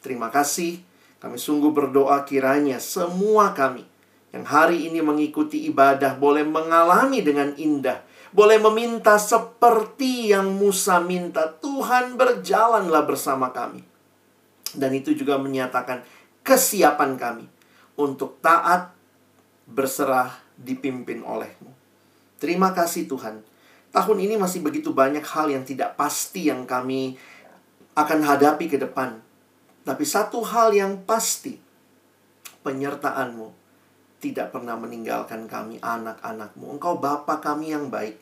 Terima 0.00 0.32
kasih. 0.32 0.93
Kami 1.24 1.40
sungguh 1.40 1.72
berdoa 1.72 2.20
kiranya 2.28 2.76
semua 2.76 3.56
kami 3.56 3.88
yang 4.36 4.44
hari 4.44 4.92
ini 4.92 5.00
mengikuti 5.00 5.64
ibadah 5.72 6.20
boleh 6.20 6.44
mengalami 6.44 7.24
dengan 7.24 7.56
indah. 7.56 8.04
Boleh 8.34 8.58
meminta 8.60 9.14
seperti 9.16 10.34
yang 10.34 10.58
Musa 10.58 10.98
minta. 11.00 11.48
Tuhan 11.48 12.18
berjalanlah 12.18 13.06
bersama 13.06 13.54
kami 13.54 13.94
dan 14.74 14.90
itu 14.92 15.14
juga 15.14 15.38
menyatakan 15.38 16.02
kesiapan 16.42 17.14
kami 17.14 17.46
untuk 17.94 18.42
taat 18.42 18.90
berserah 19.64 20.34
dipimpin 20.58 21.22
olehmu. 21.22 21.70
Terima 22.42 22.74
kasih 22.74 23.08
Tuhan. 23.08 23.40
Tahun 23.94 24.18
ini 24.18 24.34
masih 24.34 24.60
begitu 24.60 24.90
banyak 24.90 25.22
hal 25.22 25.48
yang 25.48 25.62
tidak 25.62 25.94
pasti 25.94 26.50
yang 26.50 26.66
kami 26.66 27.14
akan 27.94 28.26
hadapi 28.26 28.66
ke 28.66 28.76
depan. 28.76 29.22
Tapi 29.84 30.04
satu 30.08 30.40
hal 30.40 30.72
yang 30.72 31.04
pasti, 31.04 31.60
penyertaanmu 32.64 33.52
tidak 34.24 34.56
pernah 34.56 34.80
meninggalkan 34.80 35.44
kami 35.44 35.76
anak-anakmu. 35.84 36.80
Engkau 36.80 36.96
Bapa 36.96 37.44
kami 37.44 37.76
yang 37.76 37.92
baik, 37.92 38.16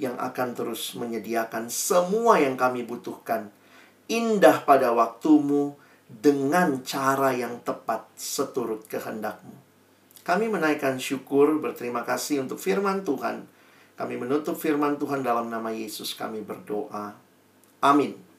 yang 0.00 0.16
akan 0.16 0.56
terus 0.56 0.96
menyediakan 0.96 1.68
semua 1.68 2.40
yang 2.40 2.56
kami 2.56 2.88
butuhkan. 2.88 3.52
Indah 4.08 4.64
pada 4.64 4.96
waktumu, 4.96 5.76
dengan 6.20 6.84
cara 6.84 7.32
yang 7.32 7.64
tepat 7.64 8.04
seturut 8.12 8.84
kehendakmu. 8.84 9.56
Kami 10.22 10.46
menaikkan 10.52 11.00
syukur 11.00 11.56
berterima 11.58 12.04
kasih 12.04 12.44
untuk 12.44 12.60
firman 12.60 13.02
Tuhan. 13.02 13.48
Kami 13.96 14.14
menutup 14.20 14.58
firman 14.58 15.00
Tuhan 15.00 15.24
dalam 15.24 15.48
nama 15.48 15.72
Yesus 15.72 16.12
kami 16.12 16.44
berdoa. 16.44 17.16
Amin. 17.82 18.31